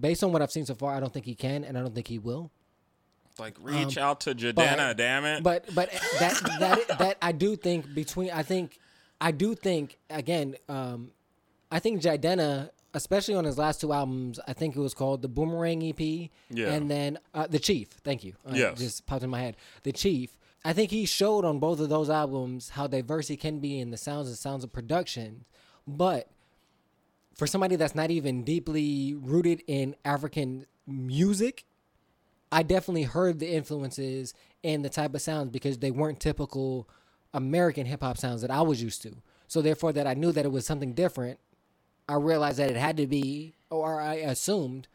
based 0.00 0.24
on 0.24 0.32
what 0.32 0.42
I've 0.42 0.50
seen 0.50 0.66
so 0.66 0.74
far, 0.74 0.94
I 0.94 1.00
don't 1.00 1.12
think 1.12 1.24
he 1.24 1.36
can, 1.36 1.64
and 1.64 1.78
I 1.78 1.80
don't 1.80 1.94
think 1.94 2.08
he 2.08 2.18
will. 2.18 2.50
Like 3.38 3.56
reach 3.62 3.96
um, 3.96 4.04
out 4.04 4.20
to 4.22 4.34
Jidenna, 4.34 4.94
damn 4.94 5.24
it. 5.24 5.42
But 5.42 5.74
but 5.74 5.90
that 6.20 6.38
that 6.58 6.98
that 6.98 7.18
I 7.22 7.32
do 7.32 7.56
think 7.56 7.94
between 7.94 8.30
I 8.30 8.42
think 8.42 8.78
I 9.22 9.30
do 9.30 9.54
think 9.54 9.96
again 10.10 10.56
um, 10.68 11.12
I 11.70 11.78
think 11.78 12.02
Jidenna 12.02 12.68
especially 12.92 13.34
on 13.34 13.44
his 13.44 13.56
last 13.56 13.80
two 13.80 13.90
albums 13.90 14.38
I 14.46 14.52
think 14.52 14.76
it 14.76 14.80
was 14.80 14.92
called 14.92 15.22
the 15.22 15.28
Boomerang 15.28 15.82
EP 15.82 15.98
yeah. 16.50 16.72
and 16.72 16.90
then 16.90 17.18
uh, 17.32 17.46
the 17.46 17.58
Chief 17.58 17.88
thank 18.04 18.22
you 18.22 18.34
uh, 18.46 18.52
yes. 18.54 18.78
just 18.78 19.06
popped 19.06 19.22
in 19.22 19.30
my 19.30 19.40
head 19.40 19.56
the 19.82 19.92
Chief 19.92 20.36
I 20.64 20.72
think 20.72 20.90
he 20.90 21.06
showed 21.06 21.44
on 21.44 21.58
both 21.58 21.80
of 21.80 21.88
those 21.88 22.08
albums 22.08 22.70
how 22.70 22.86
diverse 22.86 23.28
he 23.28 23.36
can 23.36 23.58
be 23.58 23.80
in 23.80 23.90
the 23.90 23.96
sounds 23.96 24.28
and 24.28 24.36
sounds 24.36 24.62
of 24.62 24.72
production. 24.72 25.44
But 25.86 26.28
for 27.34 27.46
somebody 27.46 27.76
that's 27.76 27.94
not 27.94 28.10
even 28.10 28.44
deeply 28.44 29.14
rooted 29.14 29.62
in 29.66 29.96
African 30.04 30.66
music, 30.86 31.64
I 32.52 32.62
definitely 32.62 33.04
heard 33.04 33.40
the 33.40 33.52
influences 33.52 34.34
and 34.62 34.84
the 34.84 34.90
type 34.90 35.14
of 35.14 35.22
sounds 35.22 35.50
because 35.50 35.78
they 35.78 35.90
weren't 35.90 36.20
typical 36.20 36.88
American 37.34 37.86
hip 37.86 38.02
hop 38.02 38.18
sounds 38.18 38.42
that 38.42 38.50
I 38.50 38.62
was 38.62 38.82
used 38.82 39.02
to. 39.02 39.16
So 39.48 39.62
therefore 39.62 39.92
that 39.94 40.06
I 40.06 40.14
knew 40.14 40.30
that 40.32 40.44
it 40.44 40.52
was 40.52 40.64
something 40.64 40.92
different, 40.92 41.40
I 42.08 42.14
realized 42.14 42.58
that 42.58 42.70
it 42.70 42.76
had 42.76 42.96
to 42.98 43.06
be 43.08 43.54
or 43.68 44.00
I 44.00 44.14
assumed 44.14 44.86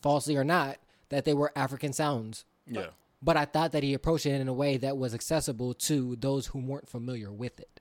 falsely 0.00 0.36
or 0.36 0.44
not 0.44 0.78
that 1.10 1.24
they 1.26 1.34
were 1.34 1.52
African 1.54 1.92
sounds. 1.92 2.46
Yeah 2.66 2.86
but 3.24 3.38
I 3.38 3.46
thought 3.46 3.72
that 3.72 3.82
he 3.82 3.94
approached 3.94 4.26
it 4.26 4.38
in 4.38 4.48
a 4.48 4.52
way 4.52 4.76
that 4.76 4.98
was 4.98 5.14
accessible 5.14 5.72
to 5.74 6.16
those 6.16 6.46
who 6.48 6.58
weren't 6.58 6.90
familiar 6.90 7.32
with 7.32 7.58
it. 7.58 7.80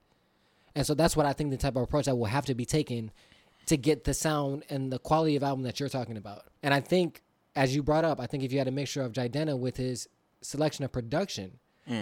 And 0.73 0.87
so 0.87 0.93
that's 0.93 1.17
what 1.17 1.25
I 1.25 1.33
think 1.33 1.51
the 1.51 1.57
type 1.57 1.75
of 1.75 1.83
approach 1.83 2.05
that 2.05 2.15
will 2.15 2.25
have 2.25 2.45
to 2.45 2.55
be 2.55 2.65
taken 2.65 3.11
to 3.65 3.77
get 3.77 4.05
the 4.05 4.13
sound 4.13 4.63
and 4.69 4.91
the 4.91 4.99
quality 4.99 5.35
of 5.35 5.43
album 5.43 5.63
that 5.63 5.79
you're 5.79 5.89
talking 5.89 6.17
about. 6.17 6.45
And 6.63 6.73
I 6.73 6.79
think, 6.79 7.21
as 7.55 7.75
you 7.75 7.83
brought 7.83 8.05
up, 8.05 8.19
I 8.19 8.25
think 8.25 8.43
if 8.43 8.53
you 8.53 8.57
had 8.57 8.67
a 8.67 8.71
mixture 8.71 9.01
of 9.01 9.11
Jidenna 9.11 9.59
with 9.59 9.77
his 9.77 10.07
selection 10.41 10.85
of 10.85 10.91
production, 10.91 11.59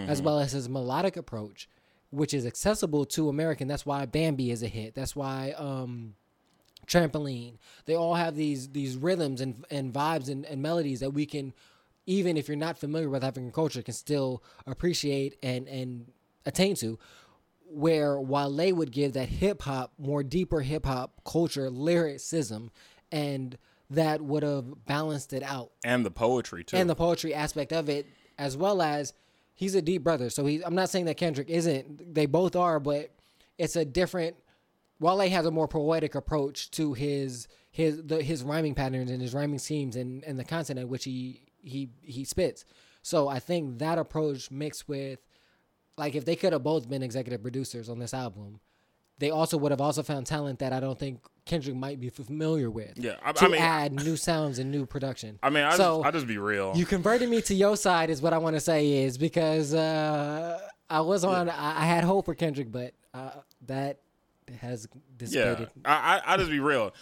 as 0.08 0.22
well 0.22 0.38
as 0.38 0.52
his 0.52 0.68
melodic 0.68 1.16
approach, 1.16 1.68
which 2.10 2.32
is 2.32 2.46
accessible 2.46 3.04
to 3.06 3.28
American, 3.28 3.66
that's 3.66 3.84
why 3.84 4.06
Bambi 4.06 4.52
is 4.52 4.62
a 4.62 4.68
hit. 4.68 4.94
That's 4.94 5.16
why 5.16 5.54
um, 5.58 6.14
Trampoline. 6.86 7.58
They 7.86 7.94
all 7.94 8.14
have 8.14 8.36
these 8.36 8.68
these 8.68 8.96
rhythms 8.96 9.40
and 9.40 9.64
and 9.70 9.92
vibes 9.92 10.28
and, 10.28 10.44
and 10.46 10.62
melodies 10.62 11.00
that 11.00 11.10
we 11.10 11.26
can, 11.26 11.52
even 12.06 12.36
if 12.36 12.48
you're 12.48 12.56
not 12.56 12.78
familiar 12.78 13.08
with 13.08 13.24
African 13.24 13.52
culture, 13.52 13.82
can 13.82 13.94
still 13.94 14.42
appreciate 14.66 15.36
and 15.42 15.68
and 15.68 16.06
attain 16.44 16.74
to 16.76 16.98
where 17.72 18.20
Wale 18.20 18.74
would 18.74 18.92
give 18.92 19.14
that 19.14 19.28
hip 19.28 19.62
hop, 19.62 19.92
more 19.98 20.22
deeper 20.22 20.60
hip 20.60 20.84
hop 20.84 21.22
culture 21.24 21.70
lyricism, 21.70 22.70
and 23.10 23.56
that 23.88 24.20
would 24.20 24.42
have 24.42 24.84
balanced 24.84 25.32
it 25.32 25.42
out. 25.42 25.72
And 25.84 26.04
the 26.04 26.10
poetry 26.10 26.64
too. 26.64 26.76
And 26.76 26.88
the 26.88 26.94
poetry 26.94 27.34
aspect 27.34 27.72
of 27.72 27.88
it, 27.88 28.06
as 28.38 28.56
well 28.56 28.82
as 28.82 29.12
he's 29.54 29.74
a 29.74 29.82
deep 29.82 30.02
brother. 30.02 30.28
So 30.28 30.44
he, 30.44 30.62
I'm 30.62 30.74
not 30.74 30.90
saying 30.90 31.06
that 31.06 31.16
Kendrick 31.16 31.48
isn't. 31.48 32.14
They 32.14 32.26
both 32.26 32.56
are, 32.56 32.78
but 32.78 33.10
it's 33.58 33.76
a 33.76 33.84
different. 33.84 34.36
Wale 35.00 35.28
has 35.30 35.46
a 35.46 35.50
more 35.50 35.68
poetic 35.68 36.14
approach 36.14 36.70
to 36.72 36.92
his 36.92 37.48
his 37.70 38.02
the, 38.04 38.22
his 38.22 38.42
rhyming 38.42 38.74
patterns 38.74 39.10
and 39.10 39.22
his 39.22 39.32
rhyming 39.32 39.58
schemes 39.58 39.96
and, 39.96 40.22
and 40.24 40.38
the 40.38 40.44
content 40.44 40.78
at 40.78 40.88
which 40.88 41.04
he 41.04 41.40
he 41.62 41.90
he 42.02 42.24
spits. 42.24 42.64
So 43.02 43.28
I 43.28 43.38
think 43.38 43.78
that 43.78 43.98
approach 43.98 44.50
mixed 44.50 44.88
with 44.88 45.18
like 45.96 46.14
if 46.14 46.24
they 46.24 46.36
could 46.36 46.52
have 46.52 46.62
both 46.62 46.88
been 46.88 47.02
executive 47.02 47.42
producers 47.42 47.88
on 47.88 47.98
this 47.98 48.14
album, 48.14 48.60
they 49.18 49.30
also 49.30 49.56
would 49.58 49.70
have 49.72 49.80
also 49.80 50.02
found 50.02 50.26
talent 50.26 50.58
that 50.60 50.72
I 50.72 50.80
don't 50.80 50.98
think 50.98 51.20
Kendrick 51.44 51.76
might 51.76 52.00
be 52.00 52.08
familiar 52.08 52.70
with. 52.70 52.92
Yeah, 52.96 53.16
I- 53.22 53.32
to 53.32 53.44
I 53.44 53.48
mean- 53.48 53.60
add 53.60 53.92
new 53.92 54.16
sounds 54.16 54.58
and 54.58 54.70
new 54.70 54.86
production. 54.86 55.38
I 55.42 55.50
mean, 55.50 55.64
I 55.64 55.76
so 55.76 55.98
just, 55.98 56.06
I 56.06 56.10
just 56.12 56.26
be 56.26 56.38
real. 56.38 56.72
you 56.76 56.86
converted 56.86 57.28
me 57.28 57.42
to 57.42 57.54
your 57.54 57.76
side 57.76 58.10
is 58.10 58.22
what 58.22 58.32
I 58.32 58.38
want 58.38 58.56
to 58.56 58.60
say 58.60 59.04
is 59.04 59.18
because 59.18 59.74
uh, 59.74 60.60
I 60.88 61.00
was 61.00 61.24
on. 61.24 61.48
I, 61.50 61.82
I 61.82 61.84
had 61.84 62.04
hope 62.04 62.24
for 62.26 62.34
Kendrick, 62.34 62.70
but 62.72 62.94
uh, 63.12 63.30
that 63.66 63.98
has 64.60 64.88
yeah, 64.92 64.98
dissipated. 65.16 65.70
I, 65.84 66.20
I 66.26 66.34
I 66.34 66.36
just 66.36 66.50
be 66.50 66.60
real. 66.60 66.92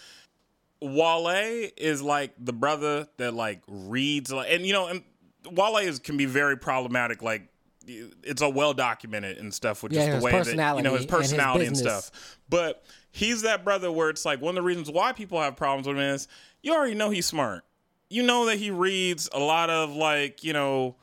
Wale 0.81 1.69
is 1.77 2.01
like 2.01 2.33
the 2.39 2.53
brother 2.53 3.07
that 3.17 3.33
like 3.33 3.61
reads 3.67 4.31
like, 4.31 4.51
and 4.51 4.65
you 4.65 4.73
know, 4.73 4.87
and 4.87 5.03
Wale 5.51 5.77
is 5.77 5.99
can 5.99 6.17
be 6.17 6.25
very 6.25 6.57
problematic. 6.57 7.21
Like, 7.21 7.47
it's 7.85 8.41
a 8.41 8.49
well 8.49 8.73
documented 8.73 9.37
and 9.37 9.53
stuff 9.53 9.83
with 9.83 9.93
Yeah, 9.93 10.07
just 10.07 10.19
the 10.19 10.25
way 10.25 10.31
that 10.31 10.77
you 10.77 10.83
know 10.83 10.93
his 10.93 11.01
and 11.01 11.11
his 11.11 11.19
personality 11.19 11.65
and, 11.65 11.77
stuff. 11.77 12.37
But 12.49 12.83
he's 13.11 13.43
that 13.43 13.63
brother 13.63 13.91
where 13.91 14.09
it's 14.09 14.25
like 14.25 14.41
one 14.41 14.51
of 14.51 14.55
the 14.55 14.61
reasons 14.67 14.89
why 14.89 15.11
people 15.13 15.39
have 15.39 15.55
problems 15.55 15.87
with 15.87 15.97
him 15.97 16.03
is 16.03 16.27
you 16.61 16.73
already 16.73 16.95
know 16.95 17.09
he's 17.09 17.25
smart. 17.25 17.63
You 18.09 18.23
know 18.23 18.45
that 18.47 18.57
he 18.57 18.71
reads 18.71 19.29
a 19.33 19.39
lot 19.39 19.69
of 19.69 19.95
like 19.95 20.43
you 20.43 20.53
know 20.53 20.95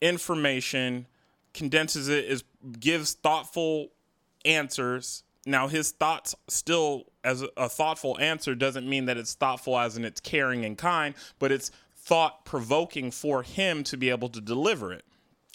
information, 0.00 1.06
condenses 1.52 2.08
it, 2.08 2.24
is 2.24 2.44
gives 2.78 3.14
thoughtful 3.14 3.88
answers. 4.44 5.24
Now 5.46 5.68
his 5.68 5.90
thoughts 5.92 6.34
still 6.48 7.04
as 7.22 7.44
a, 7.56 7.68
thoughtful 7.68 8.18
answer 8.18 8.54
doesn't 8.54 8.88
mean 8.88 9.06
that 9.06 9.16
it's 9.16 9.34
thoughtful 9.34 9.78
as 9.78 9.96
in 9.96 10.04
it's 10.04 10.20
caring 10.20 10.64
and 10.64 10.76
kind, 10.78 11.14
but 11.38 11.52
it's 11.52 11.70
thought 11.96 12.44
provoking 12.44 13.10
for 13.10 13.42
him 13.42 13.82
to 13.84 13.96
be 13.96 14.10
able 14.10 14.28
to 14.30 14.40
deliver 14.40 14.92
it. 14.92 15.04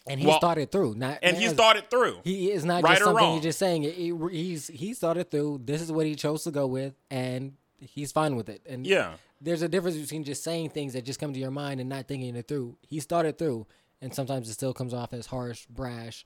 and 0.08 0.19
he 0.19 0.25
well- 0.25 0.38
started 0.38 0.71
through. 0.71 0.95
Not 0.95 1.19
And 1.21 1.38
he's 1.38 1.54
thought 1.54 1.78
it 1.78 1.89
through. 1.91 2.19
He 2.23 2.52
is 2.52 2.65
not 2.65 2.84
Right 2.84 2.91
just 2.93 3.02
or 3.02 3.06
something 3.06 3.23
wrong. 3.25 3.34
he's 3.36 3.43
just 3.43 3.60
saying. 3.60 3.84
It, 3.84 3.93
He- 3.95 4.13
he's 4.32 4.67
he 4.67 4.93
started 4.93 5.30
through. 5.30 5.62
This 5.65 5.82
is 5.82 5.91
what 5.91 6.06
he 6.08 6.15
chose 6.15 6.43
to 6.45 6.52
go 6.52 6.65
with, 6.65 6.93
and 7.12 7.54
he's 7.80 8.12
fine 8.12 8.36
with 8.36 8.49
it. 8.49 8.62
And 8.67 8.88
Yeah. 8.88 9.15
there's 9.41 9.62
a 9.62 9.69
difference 9.69 9.97
between 9.97 10.23
just 10.23 10.43
saying 10.43 10.69
things 10.71 10.93
that 10.93 11.04
just 11.06 11.19
come 11.19 11.34
to 11.34 11.39
your 11.39 11.52
mind 11.52 11.80
and 11.80 11.89
not 11.89 12.08
thinking 12.08 12.36
it 12.36 12.47
through. 12.47 12.78
He 12.82 12.99
started 12.99 13.38
through, 13.38 13.67
and 14.02 14.13
sometimes 14.13 14.49
it 14.49 14.54
still 14.54 14.73
comes 14.73 14.93
off 14.93 15.13
as 15.13 15.28
harsh, 15.28 15.65
brash, 15.67 16.25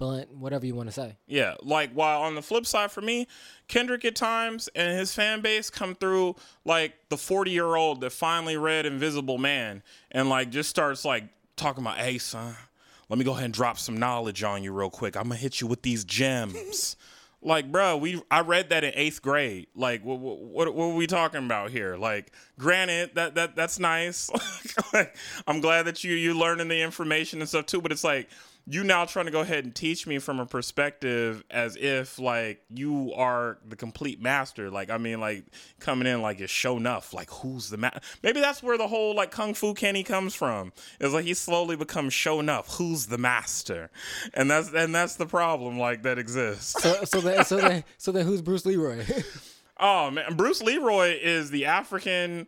blunt, 0.00 0.32
whatever 0.34 0.66
you 0.66 0.74
want 0.74 0.88
to 0.88 0.92
say. 0.92 1.16
Yeah, 1.28 1.54
like 1.62 1.92
while 1.92 2.22
on 2.22 2.34
the 2.34 2.42
flip 2.42 2.66
side 2.66 2.90
for 2.90 3.02
me, 3.02 3.28
Kendrick 3.68 4.04
at 4.04 4.16
times 4.16 4.68
and 4.74 4.98
his 4.98 5.14
fan 5.14 5.42
base 5.42 5.70
come 5.70 5.94
through 5.94 6.34
like 6.64 6.94
the 7.10 7.16
40 7.16 7.52
year 7.52 7.76
old 7.76 8.00
that 8.00 8.10
finally 8.10 8.56
read 8.56 8.86
Invisible 8.86 9.38
Man 9.38 9.84
and 10.10 10.28
like 10.28 10.50
just 10.50 10.68
starts 10.68 11.04
like 11.04 11.24
talking 11.54 11.84
about, 11.84 11.98
hey 11.98 12.18
son, 12.18 12.56
let 13.08 13.18
me 13.18 13.24
go 13.24 13.32
ahead 13.32 13.44
and 13.44 13.54
drop 13.54 13.78
some 13.78 13.96
knowledge 13.96 14.42
on 14.42 14.64
you 14.64 14.72
real 14.72 14.90
quick. 14.90 15.16
I'm 15.16 15.24
gonna 15.24 15.36
hit 15.36 15.60
you 15.60 15.68
with 15.68 15.82
these 15.82 16.02
gems. 16.04 16.96
like, 17.42 17.70
bro, 17.70 17.96
we 17.98 18.22
I 18.30 18.40
read 18.40 18.70
that 18.70 18.82
in 18.82 18.92
eighth 18.94 19.20
grade. 19.20 19.68
Like, 19.74 20.02
what 20.02 20.18
what, 20.18 20.74
what, 20.74 20.84
are 20.84 20.94
we 20.94 21.06
talking 21.06 21.44
about 21.44 21.70
here? 21.70 21.96
Like, 21.96 22.32
granted 22.58 23.14
that 23.16 23.34
that 23.34 23.54
that's 23.54 23.78
nice. 23.78 24.30
like, 24.94 25.14
I'm 25.46 25.60
glad 25.60 25.84
that 25.84 26.02
you 26.04 26.14
you 26.14 26.32
learning 26.32 26.68
the 26.68 26.80
information 26.80 27.40
and 27.40 27.48
stuff 27.48 27.66
too. 27.66 27.82
But 27.82 27.92
it's 27.92 28.04
like 28.04 28.30
you 28.70 28.84
now 28.84 29.04
trying 29.04 29.24
to 29.24 29.32
go 29.32 29.40
ahead 29.40 29.64
and 29.64 29.74
teach 29.74 30.06
me 30.06 30.20
from 30.20 30.38
a 30.38 30.46
perspective 30.46 31.42
as 31.50 31.74
if 31.74 32.20
like 32.20 32.62
you 32.72 33.12
are 33.16 33.58
the 33.68 33.74
complete 33.74 34.22
master. 34.22 34.70
Like, 34.70 34.90
I 34.90 34.98
mean, 34.98 35.18
like 35.18 35.44
coming 35.80 36.06
in 36.06 36.22
like 36.22 36.40
it's 36.40 36.52
Sho'nuff. 36.52 37.12
Like, 37.12 37.28
who's 37.30 37.68
the 37.68 37.78
ma 37.78 37.90
Maybe 38.22 38.40
that's 38.40 38.62
where 38.62 38.78
the 38.78 38.86
whole 38.86 39.16
like 39.16 39.32
kung 39.32 39.54
fu 39.54 39.74
Kenny 39.74 40.04
comes 40.04 40.36
from. 40.36 40.72
It's 41.00 41.12
like 41.12 41.24
he 41.24 41.34
slowly 41.34 41.74
becomes 41.74 42.12
Sho'nuff. 42.12 42.76
Who's 42.76 43.06
the 43.06 43.18
master? 43.18 43.90
And 44.34 44.48
that's 44.48 44.72
and 44.72 44.94
that's 44.94 45.16
the 45.16 45.26
problem 45.26 45.76
like 45.76 46.04
that 46.04 46.20
exists. 46.20 46.80
So 46.80 47.04
so 47.04 47.20
then 47.20 47.44
so 47.44 47.56
then 47.56 47.84
so 47.98 48.12
then 48.12 48.24
who's 48.24 48.40
Bruce 48.40 48.64
Leroy? 48.64 49.04
Oh 49.82 50.10
man, 50.10 50.36
Bruce 50.36 50.62
Leroy 50.62 51.18
is 51.22 51.50
the 51.50 51.64
African 51.64 52.46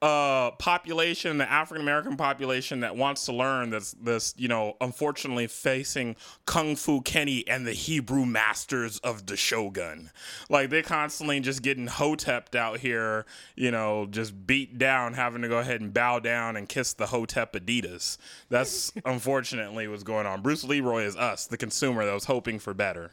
uh 0.00 0.52
population, 0.52 1.38
the 1.38 1.50
African 1.50 1.82
American 1.82 2.16
population 2.16 2.80
that 2.80 2.96
wants 2.96 3.24
to 3.26 3.32
learn 3.32 3.70
this 3.70 3.92
this, 4.00 4.34
you 4.36 4.46
know, 4.46 4.76
unfortunately 4.80 5.46
facing 5.48 6.14
Kung 6.46 6.76
Fu 6.76 7.00
Kenny 7.00 7.46
and 7.48 7.66
the 7.66 7.72
Hebrew 7.72 8.24
masters 8.24 8.98
of 8.98 9.26
the 9.26 9.36
Shogun. 9.36 10.10
Like 10.48 10.70
they're 10.70 10.82
constantly 10.82 11.40
just 11.40 11.62
getting 11.62 11.88
hotepped 11.88 12.54
out 12.54 12.78
here, 12.78 13.26
you 13.56 13.70
know, 13.70 14.06
just 14.06 14.46
beat 14.46 14.78
down, 14.78 15.14
having 15.14 15.42
to 15.42 15.48
go 15.48 15.58
ahead 15.58 15.80
and 15.80 15.92
bow 15.92 16.20
down 16.20 16.56
and 16.56 16.68
kiss 16.68 16.92
the 16.92 17.06
hotep 17.06 17.54
Adidas. 17.54 18.18
That's 18.48 18.92
unfortunately 19.04 19.88
what's 19.88 20.04
going 20.04 20.26
on. 20.26 20.42
Bruce 20.42 20.62
Leroy 20.62 21.04
is 21.04 21.16
us, 21.16 21.46
the 21.46 21.56
consumer 21.56 22.04
that 22.04 22.14
was 22.14 22.24
hoping 22.24 22.58
for 22.58 22.72
better. 22.72 23.12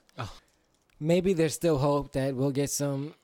Maybe 0.99 1.33
there's 1.33 1.53
still 1.53 1.77
hope 1.77 2.13
that 2.13 2.35
we'll 2.35 2.51
get 2.51 2.69
some, 2.69 3.15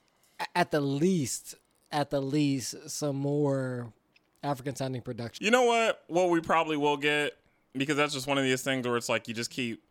at 0.55 0.71
the 0.71 0.81
least, 0.81 1.55
at 1.91 2.09
the 2.09 2.21
least, 2.21 2.89
some 2.89 3.15
more 3.15 3.91
African 4.43 4.75
sounding 4.75 5.01
production. 5.01 5.43
You 5.43 5.51
know 5.51 5.63
what? 5.63 6.03
What 6.07 6.29
we 6.29 6.41
probably 6.41 6.77
will 6.77 6.97
get 6.97 7.33
because 7.73 7.95
that's 7.97 8.13
just 8.13 8.27
one 8.27 8.37
of 8.37 8.43
these 8.43 8.61
things 8.61 8.87
where 8.87 8.97
it's 8.97 9.09
like 9.09 9.27
you 9.27 9.33
just 9.33 9.49
keep 9.49 9.83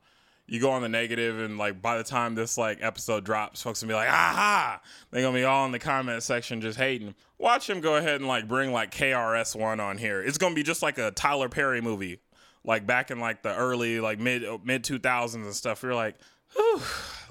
you 0.46 0.60
go 0.60 0.70
on 0.70 0.82
the 0.82 0.88
negative 0.88 1.38
and 1.38 1.58
like 1.58 1.80
by 1.80 1.96
the 1.96 2.02
time 2.02 2.34
this 2.34 2.58
like 2.58 2.78
episode 2.82 3.24
drops, 3.24 3.62
folks 3.62 3.80
gonna 3.80 3.92
be 3.92 3.94
like, 3.94 4.08
aha! 4.08 4.80
They're 5.10 5.22
gonna 5.22 5.38
be 5.38 5.44
all 5.44 5.64
in 5.64 5.72
the 5.72 5.78
comment 5.78 6.22
section 6.22 6.60
just 6.60 6.76
hating. 6.76 7.14
Watch 7.38 7.70
him 7.70 7.80
go 7.80 7.96
ahead 7.96 8.16
and 8.16 8.26
like 8.26 8.48
bring 8.48 8.72
like 8.72 8.90
KRS 8.90 9.54
one 9.54 9.78
on 9.78 9.96
here. 9.96 10.20
It's 10.20 10.38
gonna 10.38 10.56
be 10.56 10.64
just 10.64 10.82
like 10.82 10.98
a 10.98 11.12
Tyler 11.12 11.48
Perry 11.48 11.80
movie, 11.80 12.18
like 12.64 12.84
back 12.84 13.12
in 13.12 13.20
like 13.20 13.42
the 13.42 13.54
early 13.54 14.00
like 14.00 14.18
mid 14.18 14.44
mid 14.64 14.82
two 14.82 14.98
thousands 14.98 15.46
and 15.46 15.54
stuff. 15.54 15.84
You're 15.84 15.94
like, 15.94 16.16
whew, 16.54 16.80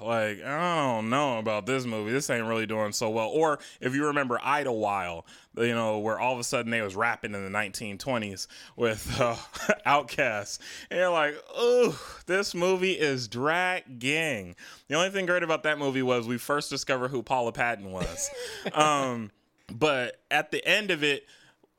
like 0.00 0.42
I 0.42 0.94
don't 0.94 1.10
know 1.10 1.38
about 1.38 1.66
this 1.66 1.84
movie. 1.84 2.12
This 2.12 2.30
ain't 2.30 2.46
really 2.46 2.66
doing 2.66 2.92
so 2.92 3.10
well. 3.10 3.28
Or 3.28 3.58
if 3.80 3.94
you 3.94 4.06
remember 4.06 4.40
Idlewild, 4.42 5.24
you 5.56 5.74
know, 5.74 5.98
where 5.98 6.18
all 6.18 6.32
of 6.32 6.40
a 6.40 6.44
sudden 6.44 6.70
they 6.70 6.80
was 6.80 6.96
rapping 6.96 7.34
in 7.34 7.44
the 7.44 7.58
1920s 7.58 8.46
with 8.76 9.20
uh, 9.20 9.34
Outkast, 9.86 10.58
and 10.90 10.98
you're 11.00 11.10
like, 11.10 11.34
ooh, 11.60 11.94
this 12.26 12.54
movie 12.54 12.92
is 12.92 13.28
dragging. 13.28 14.56
The 14.88 14.94
only 14.94 15.10
thing 15.10 15.26
great 15.26 15.42
about 15.42 15.64
that 15.64 15.78
movie 15.78 16.02
was 16.02 16.26
we 16.26 16.38
first 16.38 16.70
discovered 16.70 17.08
who 17.08 17.22
Paula 17.22 17.52
Patton 17.52 17.90
was. 17.92 18.30
um, 18.72 19.30
but 19.70 20.16
at 20.30 20.50
the 20.50 20.66
end 20.66 20.90
of 20.90 21.04
it, 21.04 21.26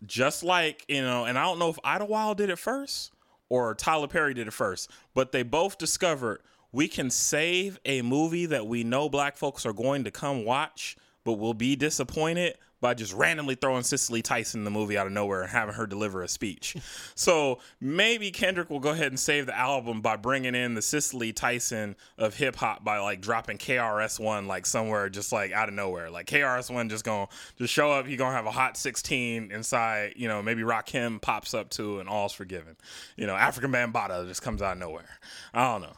just 0.06 0.44
like 0.44 0.86
you 0.88 1.02
know, 1.02 1.26
and 1.26 1.38
I 1.38 1.44
don't 1.44 1.60
know 1.60 1.70
if 1.70 1.80
Idlewild 1.84 2.38
did 2.38 2.50
it 2.50 2.60
first 2.60 3.12
or 3.50 3.76
Tyler 3.76 4.08
Perry 4.08 4.34
did 4.34 4.48
it 4.48 4.54
first, 4.54 4.90
but 5.14 5.32
they 5.32 5.44
both 5.44 5.78
discovered 5.78 6.40
we 6.72 6.88
can 6.88 7.10
save 7.10 7.80
a 7.86 8.02
movie 8.02 8.46
that 8.48 8.68
we 8.68 8.84
know 8.84 9.10
black 9.10 9.38
folks 9.38 9.66
are 9.66 9.74
going 9.74 10.04
to 10.06 10.12
come 10.12 10.46
watch, 10.46 10.96
but 11.24 11.34
will 11.34 11.54
be 11.54 11.76
disappointed 11.76 12.58
by 12.82 12.96
just 12.96 13.14
randomly 13.14 13.56
throwing 13.56 13.84
Cicely 13.84 14.22
Tyson 14.24 14.62
in 14.62 14.66
the 14.66 14.72
movie 14.72 14.98
out 14.98 15.06
of 15.06 15.14
nowhere 15.14 15.44
and 15.44 15.52
having 15.52 15.76
her 15.76 15.86
deliver 15.86 16.24
a 16.24 16.28
speech. 16.28 16.76
so 17.16 17.60
maybe 17.80 18.32
Kendrick 18.32 18.70
will 18.70 18.80
go 18.80 18.90
ahead 18.90 19.08
and 19.08 19.20
save 19.20 19.46
the 19.46 19.58
album 19.58 20.02
by 20.02 20.18
bringing 20.18 20.56
in 20.56 20.74
the 20.74 20.82
Cicely 20.82 21.32
Tyson 21.32 21.96
of 22.18 22.36
hip 22.36 22.56
hop 22.56 22.84
by 22.84 22.98
like 22.98 23.22
dropping 23.22 23.60
KRS 23.60 24.20
One 24.20 24.48
like 24.48 24.66
somewhere 24.66 25.10
just 25.10 25.32
like 25.32 25.52
out 25.52 25.70
of 25.70 25.76
nowhere. 25.76 26.10
Like 26.10 26.26
KRS 26.26 26.74
One 26.74 26.90
just 26.90 27.06
gonna 27.06 27.28
just 27.58 27.72
show 27.72 27.92
up. 27.92 28.08
He 28.08 28.18
gonna 28.18 28.36
have 28.36 28.48
a 28.48 28.52
hot 28.52 28.76
sixteen 28.76 29.52
inside. 29.52 30.14
You 30.16 30.28
know, 30.28 30.42
maybe 30.42 30.64
Rakim 30.64 31.22
pops 31.22 31.54
up 31.54 31.70
too, 31.70 32.00
and 32.00 32.10
all's 32.10 32.34
forgiven. 32.34 32.76
You 33.16 33.28
know, 33.28 33.36
Afrika 33.36 33.72
Bambaataa 33.72 34.28
just 34.28 34.42
comes 34.42 34.62
out 34.62 34.74
of 34.74 34.80
nowhere. 34.80 35.20
I 35.54 35.72
don't 35.72 35.82
know. 35.82 35.94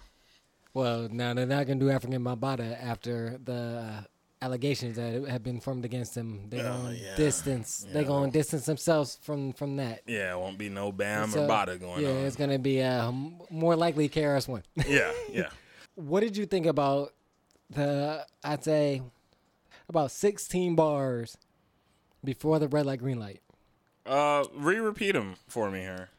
Well, 0.74 1.08
now 1.12 1.34
they're 1.34 1.46
not 1.46 1.68
gonna 1.68 1.80
do 1.80 1.88
Afrika 1.88 2.18
Bambaataa 2.22 2.82
after 2.84 3.38
the 3.44 4.06
allegations 4.42 4.96
that 4.98 5.28
have 5.30 5.44
been 5.44 5.60
formed 5.60 5.86
against 5.86 6.16
him. 6.18 6.50
They're 6.50 6.68
Oh, 6.68 6.82
going 6.82 6.98
yeah. 6.98 7.16
distance. 7.16 7.86
They're 7.92 8.02
Yeah. 8.02 8.08
going 8.08 8.32
distance 8.32 8.66
themselves 8.66 9.18
from 9.22 9.54
from 9.54 9.78
that. 9.78 10.02
Yeah, 10.08 10.34
it 10.34 10.40
won't 10.40 10.58
be 10.58 10.70
no 10.70 10.92
Bam 10.92 11.30
So, 11.30 11.46
or 11.46 11.48
Bada 11.48 11.80
going 11.80 12.02
yeah, 12.04 12.10
on. 12.10 12.16
Yeah, 12.16 12.22
it's 12.22 12.36
gonna 12.36 12.60
be 12.60 12.82
uh, 12.82 13.08
m- 13.10 13.38
more 13.50 13.76
likely 13.76 14.10
KRS 14.10 14.48
One. 14.48 14.64
yeah, 14.88 15.12
yeah. 15.30 15.50
what 15.96 16.22
did 16.22 16.36
you 16.36 16.46
think 16.46 16.66
about 16.66 17.14
the? 17.70 18.26
I'd 18.44 18.64
say 18.64 19.02
about 19.88 20.12
sixteen 20.12 20.76
bars 20.76 21.38
before 22.24 22.58
the 22.60 22.68
red 22.68 22.86
light, 22.86 23.00
green 23.00 23.20
light. 23.20 23.42
Uh, 24.06 24.44
re-repeat 24.56 25.14
them 25.14 25.36
for 25.48 25.70
me 25.72 25.80
here. 25.82 26.10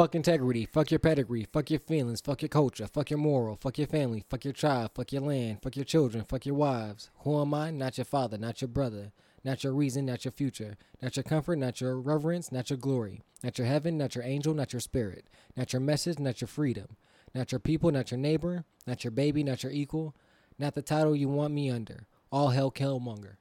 Fuck 0.00 0.14
integrity. 0.14 0.64
Fuck 0.64 0.90
your 0.90 0.98
pedigree. 0.98 1.46
Fuck 1.52 1.70
your 1.70 1.80
feelings. 1.80 2.22
Fuck 2.22 2.40
your 2.40 2.48
culture. 2.48 2.86
Fuck 2.86 3.10
your 3.10 3.18
moral. 3.18 3.58
Fuck 3.60 3.76
your 3.76 3.86
family. 3.86 4.24
Fuck 4.30 4.46
your 4.46 4.54
tribe. 4.54 4.92
Fuck 4.94 5.12
your 5.12 5.20
land. 5.20 5.58
Fuck 5.62 5.76
your 5.76 5.84
children. 5.84 6.24
Fuck 6.26 6.46
your 6.46 6.54
wives. 6.54 7.10
Who 7.18 7.38
am 7.38 7.52
I? 7.52 7.70
Not 7.70 7.98
your 7.98 8.06
father. 8.06 8.38
Not 8.38 8.62
your 8.62 8.68
brother. 8.68 9.12
Not 9.44 9.62
your 9.62 9.74
reason. 9.74 10.06
Not 10.06 10.24
your 10.24 10.32
future. 10.32 10.78
Not 11.02 11.16
your 11.18 11.24
comfort. 11.24 11.56
Not 11.56 11.82
your 11.82 12.00
reverence. 12.00 12.50
Not 12.50 12.70
your 12.70 12.78
glory. 12.78 13.20
Not 13.42 13.58
your 13.58 13.66
heaven. 13.66 13.98
Not 13.98 14.14
your 14.14 14.24
angel. 14.24 14.54
Not 14.54 14.72
your 14.72 14.80
spirit. 14.80 15.26
Not 15.54 15.74
your 15.74 15.80
message. 15.80 16.18
Not 16.18 16.40
your 16.40 16.48
freedom. 16.48 16.96
Not 17.34 17.52
your 17.52 17.58
people. 17.58 17.92
Not 17.92 18.10
your 18.10 18.16
neighbor. 18.16 18.64
Not 18.86 19.04
your 19.04 19.10
baby. 19.10 19.44
Not 19.44 19.64
your 19.64 19.72
equal. 19.72 20.16
Not 20.58 20.74
the 20.74 20.80
title 20.80 21.14
you 21.14 21.28
want 21.28 21.52
me 21.52 21.68
under. 21.68 22.06
All 22.32 22.48
hell 22.48 22.70
Killmonger. 22.70 23.36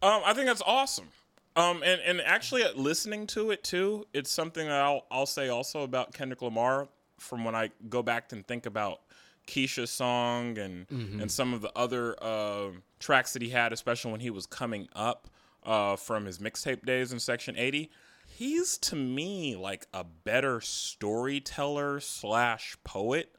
Um, 0.00 0.22
I 0.24 0.32
think 0.32 0.46
that's 0.46 0.62
awesome. 0.64 1.08
Um, 1.54 1.82
and, 1.84 2.00
and 2.00 2.20
actually, 2.22 2.62
uh, 2.62 2.72
listening 2.74 3.26
to 3.28 3.50
it 3.50 3.62
too, 3.62 4.06
it's 4.12 4.30
something 4.30 4.66
that 4.66 4.80
I'll 4.80 5.06
I'll 5.10 5.26
say 5.26 5.48
also 5.48 5.82
about 5.82 6.14
Kendrick 6.14 6.42
Lamar 6.42 6.88
from 7.18 7.44
when 7.44 7.54
I 7.54 7.70
go 7.88 8.02
back 8.02 8.32
and 8.32 8.46
think 8.46 8.66
about 8.66 9.00
Keisha's 9.46 9.90
song 9.90 10.56
and 10.58 10.86
and 11.20 11.30
some 11.30 11.52
of 11.52 11.60
the 11.60 11.72
other 11.76 12.16
uh, 12.22 12.70
tracks 13.00 13.32
that 13.34 13.42
he 13.42 13.50
had, 13.50 13.72
especially 13.72 14.12
when 14.12 14.20
he 14.20 14.30
was 14.30 14.46
coming 14.46 14.88
up 14.94 15.28
uh, 15.64 15.96
from 15.96 16.24
his 16.24 16.38
mixtape 16.38 16.84
days 16.86 17.12
in 17.12 17.20
Section 17.20 17.56
80. 17.56 17.90
He's 18.26 18.78
to 18.78 18.96
me 18.96 19.56
like 19.56 19.86
a 19.92 20.04
better 20.04 20.60
storyteller 20.60 22.00
slash 22.00 22.76
poet 22.82 23.34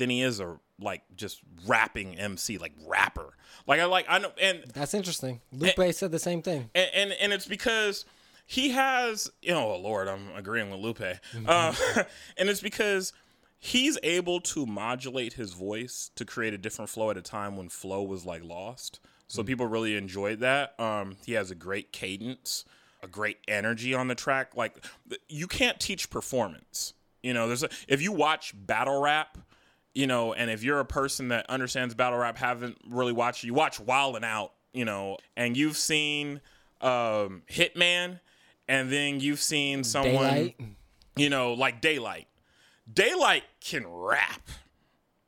than 0.00 0.10
he 0.10 0.22
is 0.22 0.40
a 0.40 0.58
like 0.80 1.02
just 1.14 1.40
rapping 1.66 2.18
MC, 2.18 2.58
like 2.58 2.72
rapper. 2.88 3.34
Like 3.66 3.78
I 3.78 3.84
like 3.84 4.06
I 4.08 4.18
know 4.18 4.32
and 4.40 4.64
That's 4.74 4.94
interesting. 4.94 5.40
Lupe 5.52 5.94
said 5.94 6.10
the 6.10 6.18
same 6.18 6.42
thing. 6.42 6.70
and 6.74 6.90
and, 6.94 7.12
and 7.12 7.32
it's 7.32 7.46
because 7.46 8.04
he 8.46 8.70
has 8.70 9.30
you 9.42 9.52
know 9.52 9.74
oh 9.74 9.78
lord 9.78 10.08
i'm 10.08 10.28
agreeing 10.34 10.70
with 10.70 10.80
lupe. 10.80 11.00
Uh, 11.46 11.72
and 12.36 12.48
it's 12.48 12.60
because 12.60 13.12
he's 13.58 13.96
able 14.02 14.40
to 14.40 14.66
modulate 14.66 15.34
his 15.34 15.52
voice 15.52 16.10
to 16.16 16.24
create 16.24 16.54
a 16.54 16.58
different 16.58 16.88
flow 16.88 17.10
at 17.10 17.16
a 17.16 17.22
time 17.22 17.56
when 17.56 17.68
flow 17.68 18.02
was 18.02 18.24
like 18.24 18.42
lost. 18.42 18.98
So 19.28 19.44
people 19.44 19.66
really 19.66 19.96
enjoyed 19.96 20.40
that. 20.40 20.74
Um, 20.80 21.16
he 21.24 21.34
has 21.34 21.52
a 21.52 21.54
great 21.54 21.92
cadence 21.92 22.64
a 23.02 23.06
great 23.06 23.38
energy 23.48 23.94
on 23.94 24.08
the 24.08 24.14
track. 24.14 24.56
Like 24.56 24.84
you 25.28 25.46
can't 25.46 25.78
teach 25.80 26.10
performance. 26.10 26.94
You 27.22 27.34
know 27.34 27.46
there's 27.46 27.62
a 27.62 27.68
if 27.88 28.00
you 28.02 28.12
watch 28.12 28.54
battle 28.54 29.00
rap 29.00 29.38
you 29.94 30.06
know, 30.06 30.32
and 30.32 30.50
if 30.50 30.62
you're 30.62 30.80
a 30.80 30.84
person 30.84 31.28
that 31.28 31.48
understands 31.48 31.94
battle 31.94 32.18
rap, 32.18 32.36
haven't 32.36 32.78
really 32.88 33.12
watched, 33.12 33.44
you 33.44 33.54
watch 33.54 33.80
Wild 33.80 34.16
and 34.16 34.24
Out, 34.24 34.52
you 34.72 34.84
know, 34.84 35.16
and 35.36 35.56
you've 35.56 35.76
seen 35.76 36.40
um, 36.80 37.42
Hitman, 37.50 38.20
and 38.68 38.90
then 38.90 39.20
you've 39.20 39.40
seen 39.40 39.82
someone, 39.82 40.24
Daylyt. 40.24 40.54
you 41.16 41.28
know, 41.28 41.54
like 41.54 41.82
Daylyt. 41.82 42.26
Daylyt 42.92 43.42
can 43.60 43.86
rap, 43.86 44.48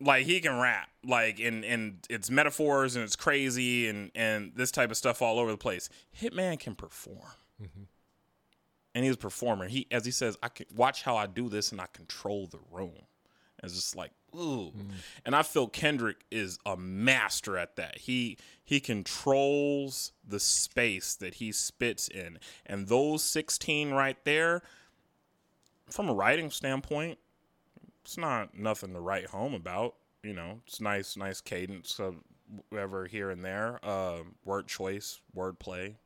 like 0.01 0.27
he 0.27 0.40
can 0.40 0.59
rap, 0.59 0.88
like 1.05 1.40
and 1.40 1.64
and 1.64 2.07
it's 2.09 2.31
metaphors 2.31 2.96
and 2.96 3.05
it's 3.05 3.16
crazy 3.16 3.88
and 3.88 4.11
and 4.14 4.53
this 4.57 4.70
type 4.70 4.90
of 4.90 4.96
stuff 4.96 5.22
all 5.22 5.38
over 5.38 5.51
the 5.51 5.59
place. 5.59 5.88
Hitman 6.20 6.59
can 6.59 6.75
perform. 6.75 7.18
Mm-hmm. 7.61 7.83
And 8.94 9.05
he's 9.05 9.14
a 9.14 9.18
performer. 9.18 9.68
He, 9.68 9.87
as 9.90 10.05
he 10.05 10.11
says, 10.11 10.37
I 10.42 10.48
can 10.48 10.66
watch 10.75 11.03
how 11.03 11.16
I 11.16 11.27
do 11.27 11.48
this, 11.48 11.72
and 11.72 11.81
I 11.81 11.87
control 11.92 12.46
the 12.46 12.59
room. 12.70 13.07
It's 13.62 13.75
just 13.75 13.94
like, 13.96 14.11
ooh. 14.35 14.72
And 15.25 15.37
I 15.37 15.42
feel 15.42 15.68
Kendrick 15.68 16.25
is 16.31 16.59
a 16.66 16.77
master 16.77 17.57
at 17.57 17.77
that. 17.77 17.98
He 17.98 18.38
he 18.64 18.81
controls 18.81 20.12
the 20.27 20.40
space 20.40 21.14
that 21.16 21.35
he 21.35 21.53
spits 21.53 22.09
in. 22.09 22.38
And 22.66 22.88
those 22.88 23.22
16 23.22 23.90
right 23.90 24.16
there, 24.25 24.62
from 25.90 26.09
a 26.09 26.14
writing 26.14 26.51
standpoint, 26.51 27.18
it's 28.05 28.18
not 28.18 28.57
nothing 28.57 28.94
to 28.94 29.01
write 29.01 29.27
home 29.27 29.55
about. 29.55 29.94
You 30.22 30.33
know, 30.33 30.61
it's 30.66 30.81
nice, 30.81 31.16
nice 31.16 31.40
cadence 31.40 32.01
of 32.01 32.16
whatever 32.70 33.07
here 33.07 33.31
and 33.31 33.44
there. 33.44 33.79
Uh, 33.83 34.18
word 34.44 34.66
choice, 34.66 35.20
word 35.35 35.59
play, 35.59 35.96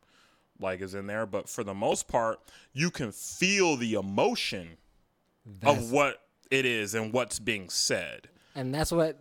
like 0.60 0.80
is 0.80 0.94
in 0.94 1.06
there. 1.06 1.24
But 1.26 1.48
for 1.48 1.64
the 1.64 1.74
most 1.74 2.08
part, 2.08 2.40
you 2.72 2.90
can 2.90 3.12
feel 3.12 3.76
the 3.76 3.94
emotion 3.94 4.76
That's- 5.60 5.84
of 5.84 5.92
what 5.92 6.25
it 6.50 6.64
is 6.66 6.94
and 6.94 7.12
what's 7.12 7.38
being 7.38 7.68
said. 7.68 8.28
and 8.54 8.74
that's 8.74 8.92
what 8.92 9.18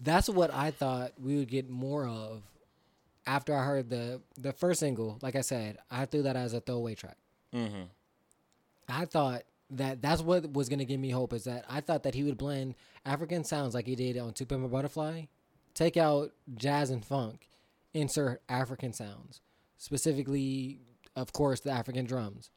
that's 0.00 0.28
what 0.28 0.52
I 0.52 0.70
thought 0.70 1.12
we 1.22 1.36
would 1.36 1.48
get 1.48 1.70
more 1.70 2.06
of 2.06 2.42
after 3.26 3.54
I 3.54 3.64
heard 3.64 3.88
the 3.90 4.20
the 4.38 4.52
first 4.52 4.80
single. 4.80 5.18
Like 5.22 5.36
I 5.36 5.40
said, 5.40 5.78
I 5.90 6.04
threw 6.04 6.22
that 6.22 6.36
as 6.36 6.52
a 6.52 6.60
throwaway 6.60 6.94
track. 6.94 7.16
Mm-hmm. 7.54 7.84
I 8.88 9.04
thought 9.04 9.42
that 9.70 10.00
that's 10.02 10.22
what 10.22 10.52
was 10.52 10.68
gonna 10.68 10.84
give 10.84 11.00
me 11.00 11.10
hope 11.10 11.32
is 11.32 11.44
that 11.44 11.64
I 11.68 11.80
thought 11.80 12.02
that 12.04 12.14
he 12.14 12.22
would 12.22 12.36
blend 12.38 12.74
African 13.04 13.42
sounds 13.44 13.74
like 13.74 13.86
he 13.86 13.96
did 13.96 14.16
on 14.18 14.32
To 14.34 14.46
Pimp 14.46 14.70
Butterfly, 14.70 15.24
take 15.74 15.96
out 15.96 16.32
jazz 16.54 16.90
and 16.90 17.04
funk, 17.04 17.48
insert 17.94 18.42
African 18.48 18.92
sounds, 18.92 19.40
specifically, 19.76 20.80
of 21.16 21.32
course, 21.32 21.60
the 21.60 21.70
African 21.70 22.04
drums. 22.04 22.50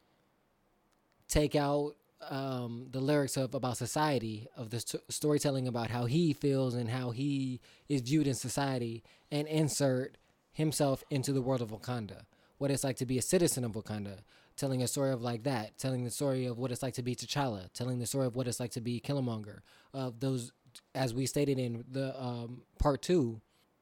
Take 1.28 1.56
out 1.56 1.96
um, 2.30 2.88
the 2.92 3.00
lyrics 3.00 3.38
of 3.38 3.54
about 3.56 3.78
society 3.78 4.48
of 4.58 4.70
the 4.70 4.80
st- 4.80 5.04
storytelling 5.10 5.68
about 5.68 5.90
how 5.90 6.06
he 6.06 6.34
feels 6.34 6.76
and 6.76 6.90
how 6.90 7.12
he 7.12 7.60
is 7.88 8.02
viewed 8.02 8.28
in 8.28 8.34
society, 8.36 9.04
and 9.32 9.48
insert 9.48 10.18
himself 10.52 11.04
into 11.10 11.32
the 11.32 11.42
world 11.42 11.62
of 11.62 11.70
Wakanda, 11.70 12.22
what 12.58 12.72
it's 12.72 12.84
like 12.84 12.98
to 12.98 13.06
be 13.06 13.18
a 13.18 13.22
citizen 13.22 13.64
of 13.64 13.72
Wakanda, 13.72 14.18
telling 14.58 14.82
a 14.84 14.88
story 14.88 15.12
of 15.12 15.22
like 15.22 15.44
that, 15.44 15.78
telling 15.78 16.04
the 16.04 16.12
story 16.12 16.46
of 16.46 16.58
what 16.58 16.72
it's 16.72 16.84
like 16.84 16.96
to 16.96 17.04
be 17.04 17.16
T'Challa, 17.16 17.72
telling 17.74 18.00
the 18.00 18.06
story 18.06 18.28
of 18.28 18.36
what 18.36 18.48
it's 18.48 18.60
like 18.60 18.72
to 18.72 18.82
be 18.82 19.00
Killmonger, 19.00 19.60
of 19.94 20.20
those, 20.20 20.52
as 20.94 21.14
we 21.14 21.26
stated 21.26 21.58
in 21.58 21.86
the 21.90 22.20
um, 22.22 22.62
part 22.80 23.02
two 23.02 23.40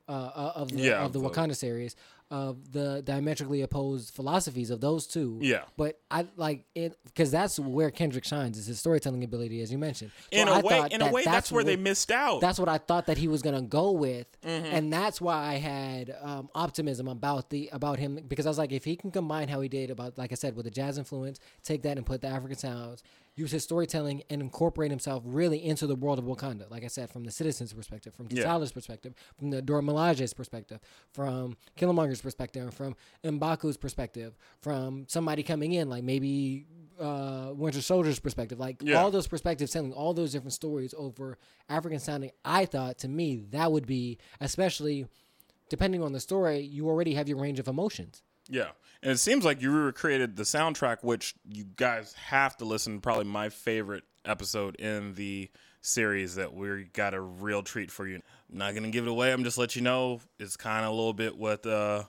uh, 0.08 0.12
uh, 0.12 0.52
of 0.56 0.70
the 0.72 0.78
Yeah, 0.84 1.04
of 1.04 1.14
the- 1.14 1.20
Wakanda 1.20 1.56
series, 1.56 1.96
of 2.30 2.74
the 2.74 3.02
diametrically 3.04 3.62
opposed 3.62 4.14
philosophies 4.14 4.70
of 4.70 4.82
those 4.82 5.08
two. 5.08 5.40
Yeah. 5.42 5.64
But 5.78 6.00
I 6.12 6.28
like 6.36 6.66
it 6.76 6.98
because 7.06 7.32
that's 7.32 7.58
where 7.58 7.90
Kendrick 7.90 8.26
shines 8.26 8.58
is 8.58 8.66
his 8.66 8.80
storytelling 8.80 9.24
ability, 9.24 9.62
as 9.62 9.72
you 9.72 9.78
mentioned. 9.78 10.12
So 10.34 10.40
In 10.42 10.48
a 10.48 10.52
I 10.52 10.60
way, 10.62 10.88
in 10.92 11.02
a 11.02 11.12
way, 11.12 11.24
that's, 11.24 11.52
where 11.52 11.64
they 11.64 11.78
missed 11.78 12.12
out. 12.12 12.42
That's 12.42 12.60
what 12.60 12.68
I 12.70 12.80
thought 12.80 13.06
that 13.08 13.18
he 13.18 13.28
was 13.28 13.42
gonna 13.42 13.62
go 13.62 13.92
with, 13.92 14.28
Mm-hmm. 14.42 14.66
and 14.66 14.92
that's 14.94 15.20
why 15.22 15.38
I 15.46 15.56
had 15.56 16.16
um, 16.22 16.50
optimism 16.56 17.08
about 17.08 17.50
the 17.50 17.70
about 17.72 18.00
him 18.00 18.20
because 18.28 18.46
I 18.46 18.50
was 18.50 18.58
like, 18.58 18.72
if 18.72 18.84
he 18.86 18.96
can 18.96 19.12
combine 19.12 19.48
how 19.48 19.62
he 19.62 19.70
did 19.70 19.90
about, 19.90 20.18
like 20.18 20.32
I 20.32 20.36
said, 20.36 20.56
with 20.56 20.66
the 20.66 20.72
jazz 20.72 20.98
influence, 20.98 21.40
take 21.64 21.82
that 21.84 21.98
and 21.98 22.06
put 22.06 22.22
the 22.22 22.28
African 22.28 22.58
sounds, 22.58 23.04
use 23.36 23.52
his 23.52 23.64
storytelling, 23.64 24.24
and 24.30 24.42
incorporate 24.42 24.90
himself 24.92 25.24
really 25.26 25.64
into 25.64 25.86
the 25.88 25.96
world 25.96 26.18
of 26.20 26.26
Wakanda. 26.26 26.70
Like 26.72 26.84
I 26.84 26.88
said, 26.88 27.10
from 27.10 27.24
the 27.24 27.32
citizens' 27.32 27.74
perspective, 27.74 28.14
from 28.16 28.28
Yeah. 28.32 28.44
T'Challa's 28.44 28.72
perspective, 28.72 29.14
from 29.38 29.50
the 29.52 29.62
Dora 29.62 29.82
Milaje's 29.82 30.34
perspective, 30.34 30.80
from 31.14 31.56
Killmonger's 31.78 32.17
perspective, 32.22 32.74
from 32.74 32.96
Mbaku's 33.24 33.78
perspective, 33.78 34.38
from 34.62 35.06
somebody 35.08 35.44
coming 35.44 35.74
in, 35.74 35.90
like 35.90 36.04
maybe 36.04 36.66
uh, 37.00 37.52
Winter 37.54 37.82
Soldier's 37.82 38.20
perspective, 38.20 38.60
like 38.60 38.78
Yeah. 38.82 39.02
all 39.02 39.12
those 39.12 39.28
perspectives, 39.28 39.72
telling 39.72 39.94
all 39.94 40.14
those 40.14 40.32
different 40.32 40.54
stories 40.54 40.94
over 40.98 41.38
African 41.70 42.00
sounding. 42.00 42.32
I 42.44 42.66
thought 42.66 42.98
to 43.00 43.08
me 43.08 43.36
that 43.52 43.72
would 43.72 43.86
be, 43.86 44.18
especially 44.42 45.08
depending 45.70 46.02
on 46.02 46.14
the 46.14 46.20
story, 46.20 46.60
you 46.60 46.88
already 46.88 47.14
have 47.14 47.28
your 47.28 47.38
range 47.38 47.60
of 47.60 47.68
emotions. 47.68 48.24
Yeah. 48.50 48.70
And 49.04 49.12
it 49.12 49.18
seems 49.20 49.46
like 49.46 49.62
you 49.62 49.72
recreated 49.72 50.38
the 50.38 50.44
soundtrack, 50.44 51.04
which 51.04 51.36
you 51.48 51.66
guys 51.76 52.14
have 52.14 52.58
to 52.58 52.66
listen 52.66 53.00
probably 53.02 53.26
my 53.26 53.50
favorite 53.50 54.04
episode 54.26 54.76
in 54.78 55.14
the 55.16 55.50
series 55.88 56.36
that 56.36 56.54
we 56.54 56.84
got 56.94 57.14
a 57.14 57.22
real 57.22 57.64
treat 57.64 57.90
for 57.92 58.08
you. 58.08 58.22
I'm 58.52 58.58
not 58.58 58.74
gonna 58.74 58.90
give 58.90 59.08
it 59.08 59.10
away, 59.10 59.32
I'm 59.32 59.44
just 59.44 59.58
let 59.58 59.76
you 59.76 59.82
know 59.82 60.20
it's 60.40 60.58
kinda 60.58 60.88
a 60.88 60.90
little 60.90 61.14
bit 61.14 61.38
what 61.38 61.66
uh 61.66 62.04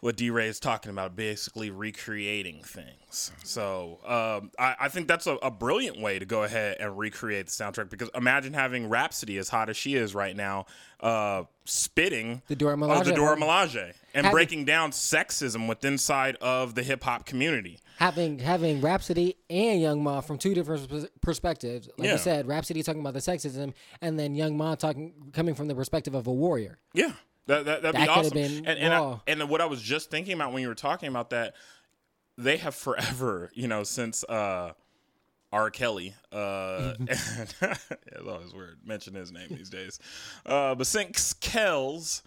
what 0.00 0.16
D 0.16 0.30
Ray 0.30 0.48
is 0.48 0.58
talking 0.58 0.90
about, 0.90 1.14
basically 1.14 1.70
recreating 1.70 2.62
things. 2.62 3.30
So 3.44 3.98
um, 4.06 4.50
I, 4.58 4.74
I 4.80 4.88
think 4.88 5.08
that's 5.08 5.26
a, 5.26 5.34
a 5.36 5.50
brilliant 5.50 6.00
way 6.00 6.18
to 6.18 6.24
go 6.24 6.42
ahead 6.42 6.78
and 6.80 6.96
recreate 6.96 7.46
the 7.46 7.52
soundtrack 7.52 7.90
because 7.90 8.08
imagine 8.14 8.54
having 8.54 8.88
Rapsody 8.88 9.36
as 9.36 9.48
hot 9.50 9.68
as 9.68 9.76
she 9.76 9.94
is 9.96 10.14
right 10.14 10.34
now, 10.34 10.64
uh, 11.00 11.42
spitting 11.66 12.40
The 12.48 12.56
Dora 12.56 12.80
of 12.88 13.04
the 13.04 13.12
Dora. 13.12 13.36
Milaje 13.36 13.92
and 14.14 14.24
Having- 14.26 14.30
breaking 14.32 14.64
down 14.64 14.90
sexism 14.92 15.68
within 15.68 15.90
inside 15.90 16.36
of 16.36 16.74
the 16.74 16.82
hip 16.82 17.02
hop 17.02 17.26
community. 17.26 17.78
Having 17.98 18.38
having 18.38 18.80
Rapsody 18.80 19.36
and 19.50 19.82
Young 19.82 20.02
Ma 20.02 20.20
from 20.22 20.38
two 20.38 20.54
different 20.54 20.88
perspectives. 21.20 21.88
Like 21.98 22.06
Yeah. 22.06 22.12
you 22.12 22.18
said, 22.18 22.46
Rapsody 22.48 22.82
talking 22.82 23.00
about 23.02 23.12
the 23.12 23.18
sexism, 23.20 23.74
and 24.00 24.18
then 24.18 24.34
Young 24.34 24.56
Ma 24.56 24.76
talking 24.76 25.12
coming 25.34 25.54
from 25.54 25.68
the 25.68 25.74
perspective 25.74 26.14
of 26.14 26.26
a 26.26 26.32
warrior. 26.32 26.78
Yeah, 26.94 27.12
That 27.50 27.64
that 27.64 27.82
that'd 27.82 28.00
That 28.00 28.06
be 28.06 28.08
awesome. 28.08 28.32
been 28.32 28.66
and 28.66 28.78
and, 28.78 28.94
I, 28.94 29.20
and 29.26 29.48
what 29.48 29.60
I 29.60 29.66
was 29.66 29.82
just 29.82 30.08
thinking 30.08 30.34
about 30.34 30.52
when 30.52 30.62
you 30.62 30.68
were 30.68 30.74
talking 30.76 31.08
about 31.08 31.30
that, 31.30 31.54
they 32.38 32.58
have 32.58 32.76
forever, 32.76 33.50
you 33.54 33.66
know, 33.66 33.82
since 33.82 34.22
uh, 34.24 34.72
R. 35.52 35.70
Kelly. 35.70 36.14
Uh, 36.30 36.94
it's 37.00 37.54
always 38.24 38.54
weird 38.54 38.78
mention 38.84 39.14
his 39.14 39.32
name 39.32 39.48
these 39.50 39.68
days. 39.68 39.98
Uh, 40.46 40.76
but 40.76 40.86
since 40.86 41.32
Kells 41.32 42.22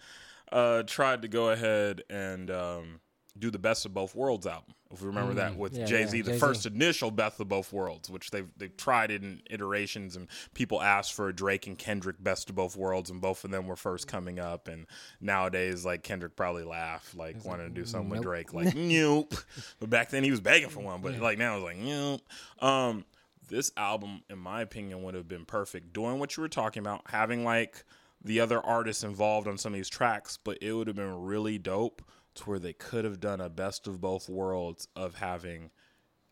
uh, 0.52 0.82
tried 0.82 1.22
to 1.22 1.28
go 1.28 1.48
ahead 1.48 2.02
and 2.10 2.50
um, 2.50 3.00
do 3.38 3.50
the 3.50 3.58
Best 3.58 3.84
of 3.84 3.92
Both 3.92 4.14
Worlds 4.14 4.46
album, 4.46 4.74
if 4.92 5.00
we 5.00 5.08
remember 5.08 5.34
that 5.34 5.56
with 5.56 5.74
Mm, 5.74 5.78
yeah, 5.78 5.84
Jay 5.86 6.06
Z, 6.06 6.16
yeah, 6.18 6.22
the 6.22 6.30
Jay-Z. 6.32 6.38
first 6.40 6.66
initial 6.66 7.10
Best 7.10 7.40
of 7.40 7.48
Both 7.48 7.72
Worlds, 7.72 8.08
which 8.08 8.30
they've 8.30 8.48
they've 8.56 8.76
tried 8.76 9.10
it 9.10 9.22
in 9.22 9.42
iterations, 9.50 10.14
and 10.14 10.28
people 10.54 10.80
asked 10.80 11.14
for 11.14 11.28
a 11.28 11.34
Drake 11.34 11.66
and 11.66 11.76
Kendrick 11.76 12.22
Best 12.22 12.48
of 12.48 12.54
Both 12.54 12.76
Worlds, 12.76 13.10
and 13.10 13.20
both 13.20 13.44
of 13.44 13.50
them 13.50 13.66
were 13.66 13.74
first 13.76 14.06
coming 14.06 14.38
up. 14.38 14.68
And 14.68 14.86
nowadays, 15.20 15.84
like 15.84 16.02
Kendrick 16.04 16.36
probably 16.36 16.62
laughed, 16.64 17.16
like 17.16 17.44
wanted 17.44 17.64
to 17.64 17.70
do 17.70 17.84
something 17.84 18.10
with. 18.10 18.22
Drake, 18.22 18.54
like 18.54 18.74
nope. 18.76 19.34
But 19.80 19.90
back 19.90 20.10
then 20.10 20.22
he 20.22 20.30
was 20.30 20.40
begging 20.40 20.68
for 20.68 20.80
one, 20.80 21.00
but 21.00 21.18
like 21.18 21.38
now 21.38 21.56
it's 21.56 21.64
like 21.64 21.78
nope. 21.78 22.20
Um, 22.60 23.04
this 23.48 23.72
album, 23.76 24.22
in 24.30 24.38
my 24.38 24.62
opinion, 24.62 25.02
would 25.02 25.14
have 25.14 25.28
been 25.28 25.44
perfect 25.44 25.92
doing 25.92 26.18
what 26.20 26.36
you 26.36 26.40
were 26.40 26.48
talking 26.48 26.80
about, 26.80 27.02
having 27.10 27.44
like 27.44 27.84
the 28.24 28.40
other 28.40 28.64
artists 28.64 29.04
involved 29.04 29.46
on 29.48 29.58
some 29.58 29.72
of 29.74 29.76
these 29.76 29.88
tracks, 29.88 30.38
but 30.42 30.56
it 30.62 30.72
would 30.72 30.86
have 30.86 30.96
been 30.96 31.24
really 31.24 31.58
dope 31.58 32.00
to 32.34 32.44
where 32.44 32.58
they 32.58 32.72
could 32.72 33.04
have 33.04 33.20
done 33.20 33.40
a 33.40 33.48
best 33.48 33.86
of 33.86 34.00
both 34.00 34.28
worlds 34.28 34.88
of 34.96 35.16
having 35.16 35.70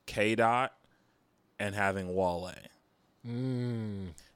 K 0.06 0.34
Dot 0.34 0.72
and 1.58 1.74
having 1.74 2.14
Wale. 2.14 2.52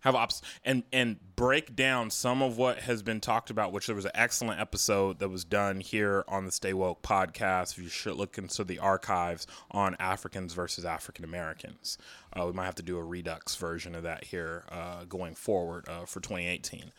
Have 0.01 0.15
ops 0.15 0.43
and 0.65 0.85
and 0.93 1.19
break 1.35 1.75
down 1.75 2.11
some 2.11 2.41
of 2.41 2.57
what 2.57 2.79
has 2.79 3.03
been 3.03 3.21
talked 3.21 3.51
about, 3.51 3.73
which 3.73 3.89
there 3.89 3.97
was 3.97 4.05
an 4.05 4.13
excellent 4.15 4.61
episode 4.61 5.19
that 5.19 5.29
was 5.29 5.45
done 5.45 5.81
here 5.81 6.25
on 6.29 6.45
the 6.45 6.53
Stay 6.53 6.73
Woke 6.73 7.03
podcast. 7.03 7.77
You 7.79 7.89
should 7.89 8.15
look 8.15 8.39
into 8.39 8.63
the 8.63 8.79
archives 8.79 9.49
on 9.73 9.97
Africans 9.99 10.55
versus 10.55 10.85
African 10.85 11.25
Americans. 11.25 11.99
Uh, 12.33 12.47
we 12.47 12.53
might 12.53 12.67
have 12.67 12.77
to 12.77 12.85
do 12.85 12.97
a 12.97 13.03
redux 13.03 13.57
version 13.57 13.97
of 13.97 14.05
that 14.05 14.23
here 14.23 14.65
uh, 14.71 15.05
going 15.05 15.35
forward 15.35 15.89
uh, 15.89 16.05
for 16.05 16.21
2018 16.21 16.93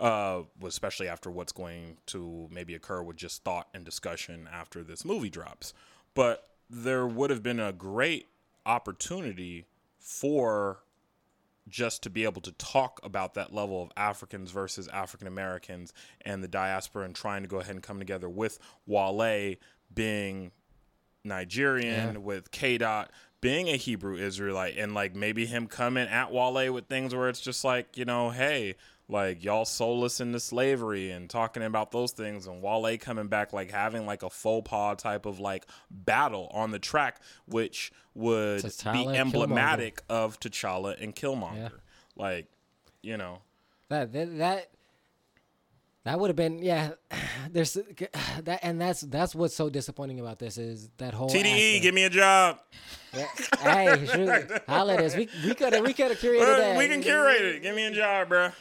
uh, 0.00 0.42
especially 0.64 1.08
after 1.08 1.30
what's 1.30 1.52
going 1.52 1.98
to 2.06 2.48
maybe 2.50 2.74
occur 2.74 3.02
with 3.02 3.16
just 3.16 3.44
thought 3.44 3.68
and 3.74 3.84
discussion 3.84 4.48
after 4.52 4.82
this 4.82 5.04
movie 5.04 5.30
drops. 5.30 5.72
But 6.14 6.48
there 6.68 7.06
would 7.06 7.30
have 7.30 7.42
been 7.42 7.60
a 7.60 7.72
great 7.72 8.26
opportunity 8.66 9.66
for 9.98 10.78
just 11.68 12.02
to 12.02 12.10
be 12.10 12.24
able 12.24 12.40
to 12.42 12.52
talk 12.52 12.98
about 13.04 13.34
that 13.34 13.52
level 13.52 13.82
of 13.82 13.90
Africans 13.96 14.50
versus 14.50 14.88
African 14.88 15.28
Americans 15.28 15.92
and 16.22 16.42
the 16.42 16.48
diaspora 16.48 17.04
and 17.04 17.14
trying 17.14 17.42
to 17.42 17.48
go 17.48 17.58
ahead 17.60 17.74
and 17.74 17.82
come 17.82 17.98
together 17.98 18.28
with 18.28 18.58
Wale 18.86 19.54
being 19.94 20.50
Nigerian, 21.22 22.14
Yeah. 22.14 22.18
with 22.18 22.50
K 22.50 22.78
Dot 22.78 23.10
being 23.40 23.68
a 23.68 23.76
Hebrew 23.76 24.16
Israelite, 24.16 24.76
and 24.76 24.94
like 24.94 25.14
maybe 25.14 25.46
him 25.46 25.66
coming 25.66 26.08
at 26.08 26.32
Wale 26.32 26.72
with 26.72 26.86
things 26.86 27.14
where 27.14 27.28
it's 27.28 27.40
just 27.40 27.62
like, 27.64 27.96
you 27.96 28.04
know, 28.04 28.30
hey, 28.30 28.74
like 29.10 29.42
y'all 29.44 29.64
sold 29.64 30.04
us 30.04 30.20
into 30.20 30.38
slavery 30.40 31.10
and 31.10 31.28
talking 31.28 31.62
about 31.62 31.90
those 31.90 32.12
things, 32.12 32.46
and 32.46 32.62
Wale 32.62 32.96
coming 32.98 33.26
back 33.28 33.52
like 33.52 33.70
having 33.70 34.06
like 34.06 34.22
a 34.22 34.30
faux 34.30 34.68
pas 34.70 34.96
type 34.96 35.26
of 35.26 35.40
like 35.40 35.66
battle 35.90 36.48
on 36.52 36.70
the 36.70 36.78
track, 36.78 37.20
which 37.46 37.92
would 38.14 38.62
T'Challa, 38.62 38.92
be 38.92 38.98
Killmonger. 39.04 39.16
emblematic 39.16 40.02
of 40.08 40.38
T'Challa 40.40 41.00
and 41.02 41.14
Killmonger. 41.14 41.56
Yeah. 41.56 41.68
Like, 42.16 42.46
you 43.02 43.16
know, 43.16 43.38
That 43.88 44.12
that 44.12 44.38
that, 44.38 44.70
that 46.04 46.18
would 46.20 46.28
have 46.28 46.36
been 46.36 46.60
yeah. 46.62 46.90
There's 47.50 47.74
that 48.44 48.60
and 48.62 48.80
that's 48.80 49.00
that's 49.02 49.34
what's 49.34 49.54
so 49.56 49.68
disappointing 49.70 50.20
about 50.20 50.38
this 50.38 50.56
is 50.58 50.88
that 50.98 51.14
whole 51.14 51.28
TDE, 51.30 51.44
aspect. 51.68 51.82
give 51.82 51.94
me 51.94 52.04
a 52.04 52.10
job. 52.10 52.58
Yeah. 53.12 53.26
hey, 53.60 54.06
shoot, 54.06 54.62
holla 54.68 54.94
at 54.94 55.00
us. 55.00 55.16
We 55.16 55.28
we 55.44 55.54
could 55.54 55.72
have 55.72 55.84
we 55.84 55.92
could 55.94 56.08
have 56.10 56.18
curated 56.18 56.42
Uh, 56.54 56.56
that. 56.58 56.78
we 56.78 56.86
can 56.88 57.02
curate 57.02 57.42
it. 57.42 57.62
Give 57.62 57.74
me 57.74 57.86
a 57.86 57.90
job, 57.90 58.28
bruh. 58.28 58.52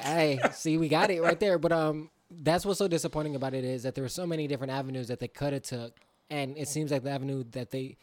Hey, 0.00 0.38
see, 0.52 0.76
we 0.78 0.88
got 0.88 1.10
it 1.10 1.22
right 1.22 1.38
there. 1.38 1.58
But 1.58 1.72
um, 1.72 2.10
that's 2.30 2.64
what's 2.64 2.78
so 2.78 2.88
disappointing 2.88 3.36
about 3.36 3.54
it 3.54 3.64
is 3.64 3.82
that 3.82 3.94
there 3.94 4.04
were 4.04 4.08
so 4.08 4.26
many 4.26 4.46
different 4.46 4.72
avenues 4.72 5.08
that 5.08 5.18
they 5.18 5.28
could 5.28 5.52
have 5.52 5.62
took, 5.62 5.94
and 6.28 6.56
it 6.56 6.68
seems 6.68 6.90
like 6.90 7.02
the 7.02 7.10
avenue 7.10 7.44
that 7.52 7.70
they 7.70 7.96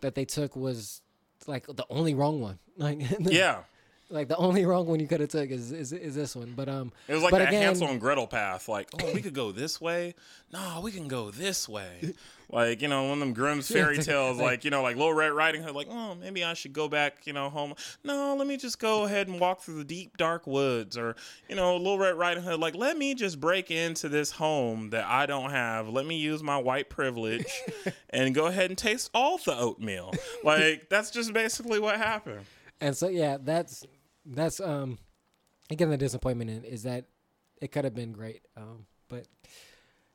that 0.00 0.14
they 0.14 0.24
took 0.24 0.56
was 0.56 1.00
like 1.46 1.66
the 1.66 1.84
only 1.90 2.14
wrong 2.14 2.40
one. 2.40 2.58
Like 2.78 3.00
Yeah. 3.20 3.62
Like 4.10 4.28
the 4.28 4.36
only 4.36 4.64
wrong 4.66 4.86
one 4.86 5.00
you 5.00 5.08
could 5.08 5.20
have 5.20 5.28
took 5.28 5.50
is, 5.50 5.72
is 5.72 5.92
is 5.92 6.14
this 6.14 6.36
one. 6.36 6.52
But 6.54 6.68
um, 6.68 6.92
It 7.08 7.14
was 7.14 7.22
like 7.22 7.30
but 7.30 7.38
that 7.38 7.48
again, 7.48 7.62
Hansel 7.62 7.88
and 7.88 8.00
Gretel 8.00 8.26
path. 8.26 8.68
Like, 8.68 8.88
oh, 9.02 9.12
we 9.12 9.22
could 9.22 9.34
go 9.34 9.52
this 9.52 9.80
way. 9.80 10.14
No, 10.52 10.80
we 10.82 10.92
can 10.92 11.08
go 11.08 11.30
this 11.30 11.68
way. 11.68 12.14
Like, 12.48 12.80
you 12.80 12.86
know, 12.86 13.02
one 13.02 13.14
of 13.14 13.18
them 13.18 13.32
Grimm's 13.32 13.68
fairy 13.68 13.98
tales, 13.98 14.38
like, 14.38 14.64
you 14.64 14.70
know, 14.70 14.80
like 14.80 14.94
Little 14.94 15.12
Red 15.12 15.32
Riding 15.32 15.64
Hood, 15.64 15.74
like, 15.74 15.88
oh, 15.90 16.14
maybe 16.14 16.44
I 16.44 16.54
should 16.54 16.72
go 16.72 16.88
back, 16.88 17.26
you 17.26 17.32
know, 17.32 17.50
home. 17.50 17.74
No, 18.04 18.36
let 18.36 18.46
me 18.46 18.56
just 18.56 18.78
go 18.78 19.04
ahead 19.04 19.26
and 19.26 19.40
walk 19.40 19.62
through 19.62 19.78
the 19.78 19.84
deep, 19.84 20.16
dark 20.16 20.46
woods. 20.46 20.96
Or, 20.96 21.16
you 21.48 21.56
know, 21.56 21.76
Little 21.76 21.98
Red 21.98 22.14
Riding 22.14 22.44
Hood, 22.44 22.60
like, 22.60 22.76
let 22.76 22.96
me 22.96 23.14
just 23.14 23.40
break 23.40 23.72
into 23.72 24.08
this 24.08 24.30
home 24.30 24.90
that 24.90 25.06
I 25.06 25.26
don't 25.26 25.50
have. 25.50 25.88
Let 25.88 26.06
me 26.06 26.18
use 26.18 26.40
my 26.40 26.56
white 26.56 26.88
privilege 26.88 27.46
and 28.10 28.32
go 28.32 28.46
ahead 28.46 28.70
and 28.70 28.78
taste 28.78 29.10
all 29.12 29.38
the 29.38 29.58
oatmeal. 29.58 30.14
Like, 30.44 30.88
that's 30.88 31.10
just 31.10 31.32
basically 31.32 31.80
what 31.80 31.96
happened. 31.96 32.46
And 32.80 32.96
so 32.96 33.08
yeah, 33.08 33.38
that's 33.40 33.84
that's 34.26 34.60
um 34.60 34.98
again 35.70 35.90
the 35.90 35.96
disappointment 35.96 36.50
in 36.50 36.64
is 36.64 36.82
that 36.84 37.04
it 37.60 37.72
could 37.72 37.84
have 37.84 37.94
been 37.94 38.12
great. 38.12 38.42
Um 38.56 38.86
but 39.08 39.26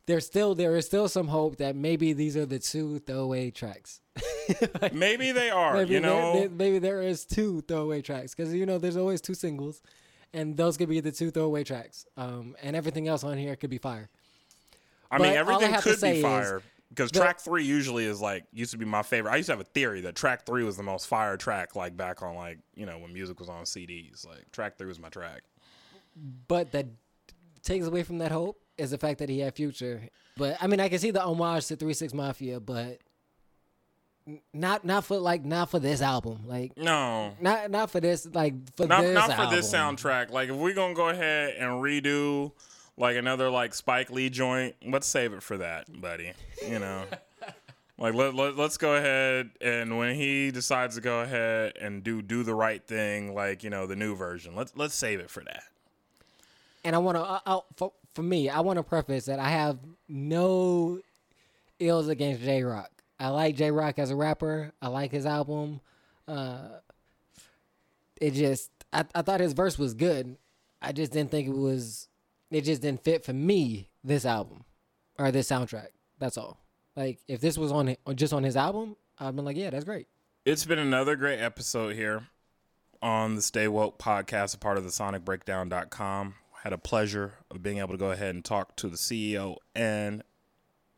there's 0.05 0.25
still 0.25 0.55
there 0.55 0.75
is 0.75 0.85
still 0.85 1.07
some 1.07 1.27
hope 1.27 1.57
that 1.57 1.75
maybe 1.75 2.13
these 2.13 2.35
are 2.35 2.45
the 2.45 2.59
two 2.59 2.99
throwaway 2.99 3.51
tracks. 3.51 4.01
Maybe 4.91 5.31
they 5.31 5.49
are, 5.49 5.75
maybe 5.75 5.93
you 5.93 5.99
know. 6.01 6.33
there- 6.33 6.49
maybe 6.49 6.79
there 6.79 7.01
is 7.01 7.23
two 7.25 7.61
throwaway 7.61 8.01
tracks 8.01 8.35
because 8.35 8.53
you 8.53 8.65
know 8.65 8.77
there's 8.79 8.97
always 8.97 9.21
two 9.21 9.33
singles, 9.35 9.81
and 10.33 10.57
those 10.57 10.75
could 10.75 10.89
be 10.89 10.99
the 10.99 11.11
two 11.11 11.31
throwaway 11.31 11.63
tracks. 11.63 12.05
Um 12.17 12.55
and 12.61 12.75
everything 12.75 13.07
else 13.07 13.23
on 13.23 13.37
here 13.37 13.55
could 13.55 13.69
be 13.69 13.77
fire. 13.77 14.09
I 15.09 15.17
But 15.17 15.23
mean, 15.23 15.31
I 15.33 15.35
everything 15.35 15.71
to 15.73 15.81
could 15.81 16.01
be 16.01 16.07
is 16.17 16.21
fire 16.21 16.61
because 16.91 17.09
track 17.09 17.39
three 17.39 17.63
usually 17.63 18.05
is 18.05 18.19
like 18.19 18.43
used 18.51 18.71
to 18.71 18.77
be 18.77 18.85
my 18.85 19.01
favorite. 19.01 19.31
I 19.31 19.37
used 19.37 19.47
to 19.47 19.53
have 19.53 19.61
a 19.61 19.65
theory 19.65 20.01
that 20.01 20.15
track 20.15 20.45
three 20.45 20.63
was 20.63 20.75
the 20.75 20.83
most 20.83 21.07
fire 21.07 21.37
track, 21.37 21.75
like 21.75 21.95
back 21.95 22.21
on 22.21 22.35
like 22.35 22.59
you 22.75 22.85
know 22.85 22.97
when 22.99 23.13
music 23.13 23.39
was 23.39 23.49
on 23.49 23.63
CDs. 23.63 24.27
Like 24.27 24.51
track 24.51 24.77
three 24.77 24.87
was 24.87 24.99
my 24.99 25.09
track. 25.09 25.43
But 26.47 26.73
that 26.73 26.87
takes 27.63 27.87
away 27.87 28.03
from 28.03 28.17
that 28.17 28.31
hope 28.31 28.61
is 28.77 28.91
the 28.91 28.97
fact 28.97 29.19
that 29.19 29.29
he 29.29 29.39
had 29.39 29.55
future. 29.55 30.01
But 30.37 30.57
I 30.59 30.67
mean, 30.67 30.79
I 30.79 30.89
can 30.89 30.99
see 30.99 31.11
the 31.11 31.21
homage 31.21 31.67
to 31.67 31.75
Three 31.75 31.93
Six 31.93 32.13
Mafia, 32.13 32.59
but 32.59 32.99
not 34.53 34.83
not 34.85 35.05
for 35.05 35.17
like 35.17 35.45
not 35.45 35.69
for 35.69 35.79
this 35.79 36.01
album. 36.01 36.41
Like 36.45 36.77
No, 36.77 37.33
not 37.39 37.71
not 37.71 37.89
for 37.89 37.99
this 37.99 38.27
like 38.33 38.53
for 38.75 38.87
not 38.87 39.01
this 39.01 39.15
not 39.15 39.33
for 39.33 39.55
this 39.55 39.71
soundtrack. 39.71 40.31
Like 40.31 40.49
if 40.49 40.55
we're 40.55 40.73
gonna 40.73 40.93
go 40.93 41.09
ahead 41.09 41.55
and 41.57 41.71
redo 41.81 42.51
like 43.01 43.17
another 43.17 43.49
like 43.49 43.73
Spike 43.73 44.11
Lee 44.11 44.29
joint, 44.29 44.75
let's 44.85 45.07
save 45.07 45.33
it 45.33 45.43
for 45.43 45.57
that, 45.57 46.01
buddy. 46.01 46.33
You 46.67 46.79
know. 46.79 47.03
Like 47.97 48.15
let, 48.15 48.33
let 48.33 48.57
let's 48.57 48.77
go 48.77 48.95
ahead 48.95 49.51
and 49.61 49.95
when 49.95 50.15
he 50.15 50.49
decides 50.49 50.95
to 50.95 51.01
go 51.01 51.19
ahead 51.19 51.73
and 51.79 52.03
do 52.03 52.23
do 52.23 52.41
the 52.41 52.55
right 52.55 52.83
thing, 52.83 53.35
like 53.35 53.63
you 53.63 53.69
know 53.69 53.85
the 53.85 53.95
new 53.95 54.15
version, 54.15 54.55
let's 54.55 54.73
let's 54.75 54.95
save 54.95 55.19
it 55.19 55.29
for 55.29 55.43
that. 55.43 55.61
And 56.83 56.95
I 56.95 56.97
want 56.97 57.17
to 57.19 57.61
for, 57.75 57.91
for 58.15 58.23
me, 58.23 58.49
I 58.49 58.61
want 58.61 58.77
to 58.77 58.83
preface 58.83 59.25
that 59.25 59.37
I 59.37 59.49
have 59.49 59.77
no 60.09 60.99
ills 61.77 62.07
against 62.07 62.41
Jay 62.41 62.63
Rock. 62.63 62.89
I 63.19 63.27
like 63.27 63.55
Jay 63.55 63.69
Rock 63.69 63.99
as 63.99 64.09
a 64.09 64.15
rapper. 64.15 64.71
I 64.81 64.87
like 64.87 65.11
his 65.11 65.27
album. 65.27 65.79
Uh, 66.27 66.69
it 68.19 68.31
just 68.31 68.71
I, 68.91 69.05
I 69.13 69.21
thought 69.21 69.41
his 69.41 69.53
verse 69.53 69.77
was 69.77 69.93
good. 69.93 70.37
I 70.81 70.91
just 70.91 71.11
didn't 71.11 71.29
think 71.29 71.47
it 71.47 71.55
was. 71.55 72.07
It 72.51 72.61
just 72.61 72.81
didn't 72.81 73.03
fit 73.03 73.25
for 73.25 73.33
me. 73.33 73.87
This 74.03 74.25
album 74.25 74.65
or 75.17 75.31
this 75.31 75.49
soundtrack. 75.49 75.87
That's 76.19 76.37
all. 76.37 76.57
Like 76.95 77.19
if 77.27 77.39
this 77.39 77.57
was 77.57 77.71
on 77.71 77.95
just 78.15 78.33
on 78.33 78.43
his 78.43 78.57
album, 78.57 78.95
I'd 79.19 79.35
been 79.35 79.45
like, 79.45 79.57
yeah, 79.57 79.69
that's 79.69 79.85
great. 79.85 80.07
It's 80.43 80.65
been 80.65 80.79
another 80.79 81.15
great 81.15 81.39
episode 81.39 81.95
here 81.95 82.23
on 83.01 83.35
the 83.35 83.41
Stay 83.41 83.67
Woke 83.67 83.99
podcast, 83.99 84.55
a 84.55 84.57
part 84.57 84.77
of 84.77 84.83
the 84.83 84.89
sonicbreakdown.com. 84.89 86.35
Had 86.63 86.73
a 86.73 86.77
pleasure 86.77 87.35
of 87.49 87.63
being 87.63 87.77
able 87.77 87.91
to 87.91 87.97
go 87.97 88.11
ahead 88.11 88.35
and 88.35 88.43
talk 88.43 88.75
to 88.77 88.87
the 88.87 88.97
CEO 88.97 89.57
and 89.75 90.23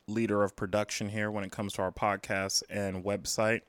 leader 0.08 0.44
of 0.44 0.56
production 0.56 1.10
here 1.10 1.30
when 1.32 1.44
it 1.44 1.52
comes 1.52 1.74
to 1.74 1.82
our 1.82 1.92
podcast 1.92 2.64
and 2.70 3.04
website, 3.04 3.62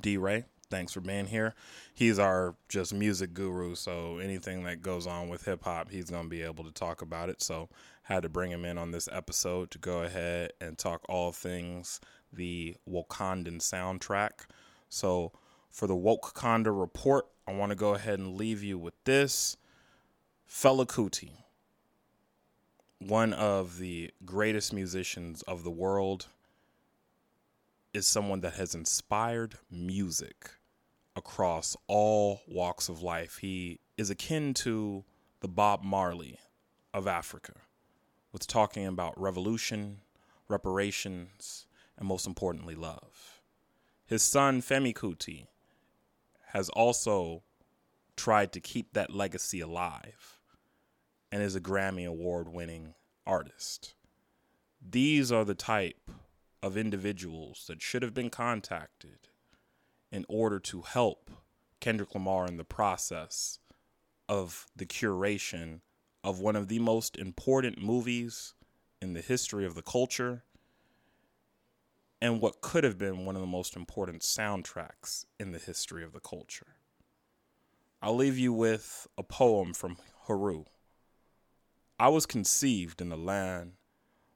D 0.00 0.16
Ray. 0.16 0.44
Thanks 0.70 0.92
for 0.92 1.00
being 1.00 1.26
here. 1.26 1.54
He's 1.94 2.18
our 2.18 2.54
just 2.68 2.92
music 2.92 3.32
guru, 3.32 3.74
so 3.74 4.18
anything 4.18 4.64
that 4.64 4.82
goes 4.82 5.06
on 5.06 5.28
with 5.28 5.46
hip 5.46 5.64
hop, 5.64 5.90
he's 5.90 6.10
going 6.10 6.24
to 6.24 6.28
be 6.28 6.42
able 6.42 6.64
to 6.64 6.70
talk 6.70 7.00
about 7.00 7.30
it. 7.30 7.42
So, 7.42 7.70
had 8.02 8.22
to 8.22 8.28
bring 8.28 8.50
him 8.50 8.64
in 8.64 8.76
on 8.76 8.90
this 8.90 9.08
episode 9.10 9.70
to 9.70 9.78
go 9.78 10.02
ahead 10.02 10.52
and 10.60 10.76
talk 10.76 11.02
all 11.08 11.32
things 11.32 12.00
the 12.32 12.76
Wakandan 12.88 13.60
soundtrack. 13.60 14.46
So, 14.90 15.32
for 15.70 15.86
the 15.86 15.96
Wakanda 15.96 16.78
report, 16.78 17.26
I 17.46 17.52
want 17.52 17.70
to 17.70 17.76
go 17.76 17.94
ahead 17.94 18.18
and 18.18 18.36
leave 18.36 18.62
you 18.62 18.78
with 18.78 18.94
this. 19.04 19.56
Fela 20.50 20.86
Kuti, 20.86 21.32
one 22.98 23.32
of 23.32 23.78
the 23.78 24.10
greatest 24.24 24.72
musicians 24.72 25.42
of 25.42 25.64
the 25.64 25.70
world 25.70 26.26
is 27.94 28.06
someone 28.06 28.40
that 28.40 28.54
has 28.54 28.74
inspired 28.74 29.54
music 29.70 30.50
across 31.18 31.76
all 31.86 32.40
walks 32.48 32.88
of 32.88 33.02
life. 33.02 33.38
He 33.38 33.80
is 33.98 34.08
akin 34.08 34.54
to 34.54 35.04
the 35.40 35.48
Bob 35.48 35.84
Marley 35.84 36.38
of 36.94 37.06
Africa, 37.06 37.52
with 38.32 38.46
talking 38.46 38.86
about 38.86 39.20
revolution, 39.20 40.00
reparations, 40.48 41.66
and 41.98 42.08
most 42.08 42.26
importantly, 42.26 42.74
love. 42.74 43.42
His 44.06 44.22
son, 44.22 44.62
Femi 44.62 44.94
Kuti, 44.94 45.48
has 46.52 46.70
also 46.70 47.42
tried 48.16 48.52
to 48.52 48.60
keep 48.60 48.94
that 48.94 49.14
legacy 49.14 49.60
alive 49.60 50.40
and 51.30 51.42
is 51.42 51.54
a 51.54 51.60
Grammy 51.60 52.06
Award 52.06 52.48
winning 52.48 52.94
artist. 53.26 53.94
These 54.80 55.30
are 55.30 55.44
the 55.44 55.54
type 55.54 56.10
of 56.62 56.76
individuals 56.76 57.64
that 57.68 57.82
should 57.82 58.02
have 58.02 58.14
been 58.14 58.30
contacted 58.30 59.28
in 60.10 60.24
order 60.28 60.58
to 60.58 60.82
help 60.82 61.30
Kendrick 61.80 62.14
Lamar 62.14 62.46
in 62.46 62.56
the 62.56 62.64
process 62.64 63.58
of 64.28 64.66
the 64.74 64.86
curation 64.86 65.80
of 66.24 66.40
one 66.40 66.56
of 66.56 66.68
the 66.68 66.78
most 66.78 67.16
important 67.16 67.80
movies 67.80 68.54
in 69.00 69.12
the 69.12 69.20
history 69.20 69.64
of 69.64 69.74
the 69.74 69.82
culture 69.82 70.42
and 72.20 72.40
what 72.40 72.60
could 72.60 72.84
have 72.84 72.98
been 72.98 73.24
one 73.24 73.36
of 73.36 73.40
the 73.40 73.46
most 73.46 73.76
important 73.76 74.22
soundtracks 74.22 75.24
in 75.38 75.52
the 75.52 75.58
history 75.58 76.02
of 76.02 76.12
the 76.12 76.20
culture. 76.20 76.74
I'll 78.02 78.16
leave 78.16 78.38
you 78.38 78.52
with 78.52 79.06
a 79.16 79.22
poem 79.22 79.72
from 79.72 79.98
Heru. 80.26 80.64
I 81.98 82.08
was 82.08 82.26
conceived 82.26 83.00
in 83.00 83.10
a 83.12 83.16
land 83.16 83.72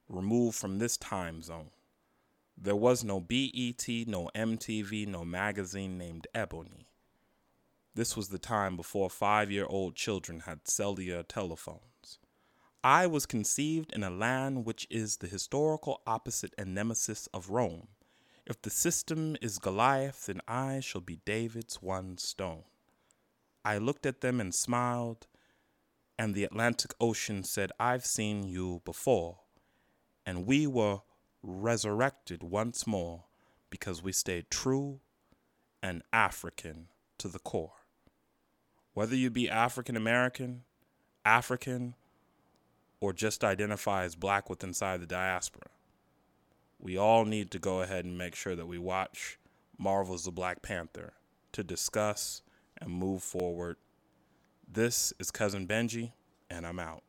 removed 0.08 0.56
from 0.56 0.78
this 0.78 0.96
time 0.96 1.42
zone. 1.42 1.70
There 2.64 2.76
was 2.76 3.02
no 3.02 3.18
BET, 3.18 3.88
no 4.06 4.30
MTV, 4.36 5.08
no 5.08 5.24
magazine 5.24 5.98
named 5.98 6.28
Ebony. 6.32 6.86
This 7.96 8.16
was 8.16 8.28
the 8.28 8.38
time 8.38 8.76
before 8.76 9.10
five 9.10 9.50
year 9.50 9.66
old 9.68 9.96
children 9.96 10.40
had 10.46 10.68
cellular 10.68 11.24
telephones. 11.24 12.20
I 12.84 13.08
was 13.08 13.26
conceived 13.26 13.92
in 13.92 14.04
a 14.04 14.10
land 14.10 14.64
which 14.64 14.86
is 14.90 15.16
the 15.16 15.26
historical 15.26 16.02
opposite 16.06 16.54
and 16.56 16.72
nemesis 16.72 17.26
of 17.34 17.50
Rome. 17.50 17.88
If 18.46 18.62
the 18.62 18.70
system 18.70 19.36
is 19.42 19.58
Goliath, 19.58 20.26
then 20.26 20.40
I 20.46 20.78
shall 20.78 21.00
be 21.00 21.18
David's 21.24 21.82
one 21.82 22.16
stone. 22.16 22.62
I 23.64 23.78
looked 23.78 24.06
at 24.06 24.20
them 24.20 24.40
and 24.40 24.54
smiled, 24.54 25.26
and 26.16 26.32
the 26.32 26.44
Atlantic 26.44 26.94
Ocean 27.00 27.42
said, 27.42 27.72
I've 27.80 28.06
seen 28.06 28.44
you 28.44 28.82
before. 28.84 29.40
And 30.24 30.46
we 30.46 30.68
were 30.68 31.00
resurrected 31.42 32.42
once 32.42 32.86
more 32.86 33.24
because 33.70 34.02
we 34.02 34.12
stayed 34.12 34.50
true 34.50 35.00
and 35.82 36.02
African 36.12 36.88
to 37.18 37.28
the 37.28 37.38
core. 37.38 37.72
Whether 38.94 39.16
you 39.16 39.30
be 39.30 39.48
African 39.48 39.96
American, 39.96 40.62
African, 41.24 41.94
or 43.00 43.12
just 43.12 43.42
identify 43.42 44.04
as 44.04 44.14
black 44.14 44.50
with 44.50 44.62
inside 44.62 45.00
the 45.00 45.06
diaspora, 45.06 45.68
we 46.78 46.96
all 46.96 47.24
need 47.24 47.50
to 47.52 47.58
go 47.58 47.80
ahead 47.80 48.04
and 48.04 48.18
make 48.18 48.34
sure 48.34 48.54
that 48.54 48.66
we 48.66 48.78
watch 48.78 49.38
Marvel's 49.78 50.24
The 50.24 50.30
Black 50.30 50.62
Panther 50.62 51.14
to 51.52 51.64
discuss 51.64 52.42
and 52.80 52.90
move 52.90 53.22
forward. 53.22 53.76
This 54.70 55.12
is 55.18 55.30
Cousin 55.30 55.66
Benji, 55.66 56.12
and 56.50 56.66
I'm 56.66 56.78
out. 56.78 57.02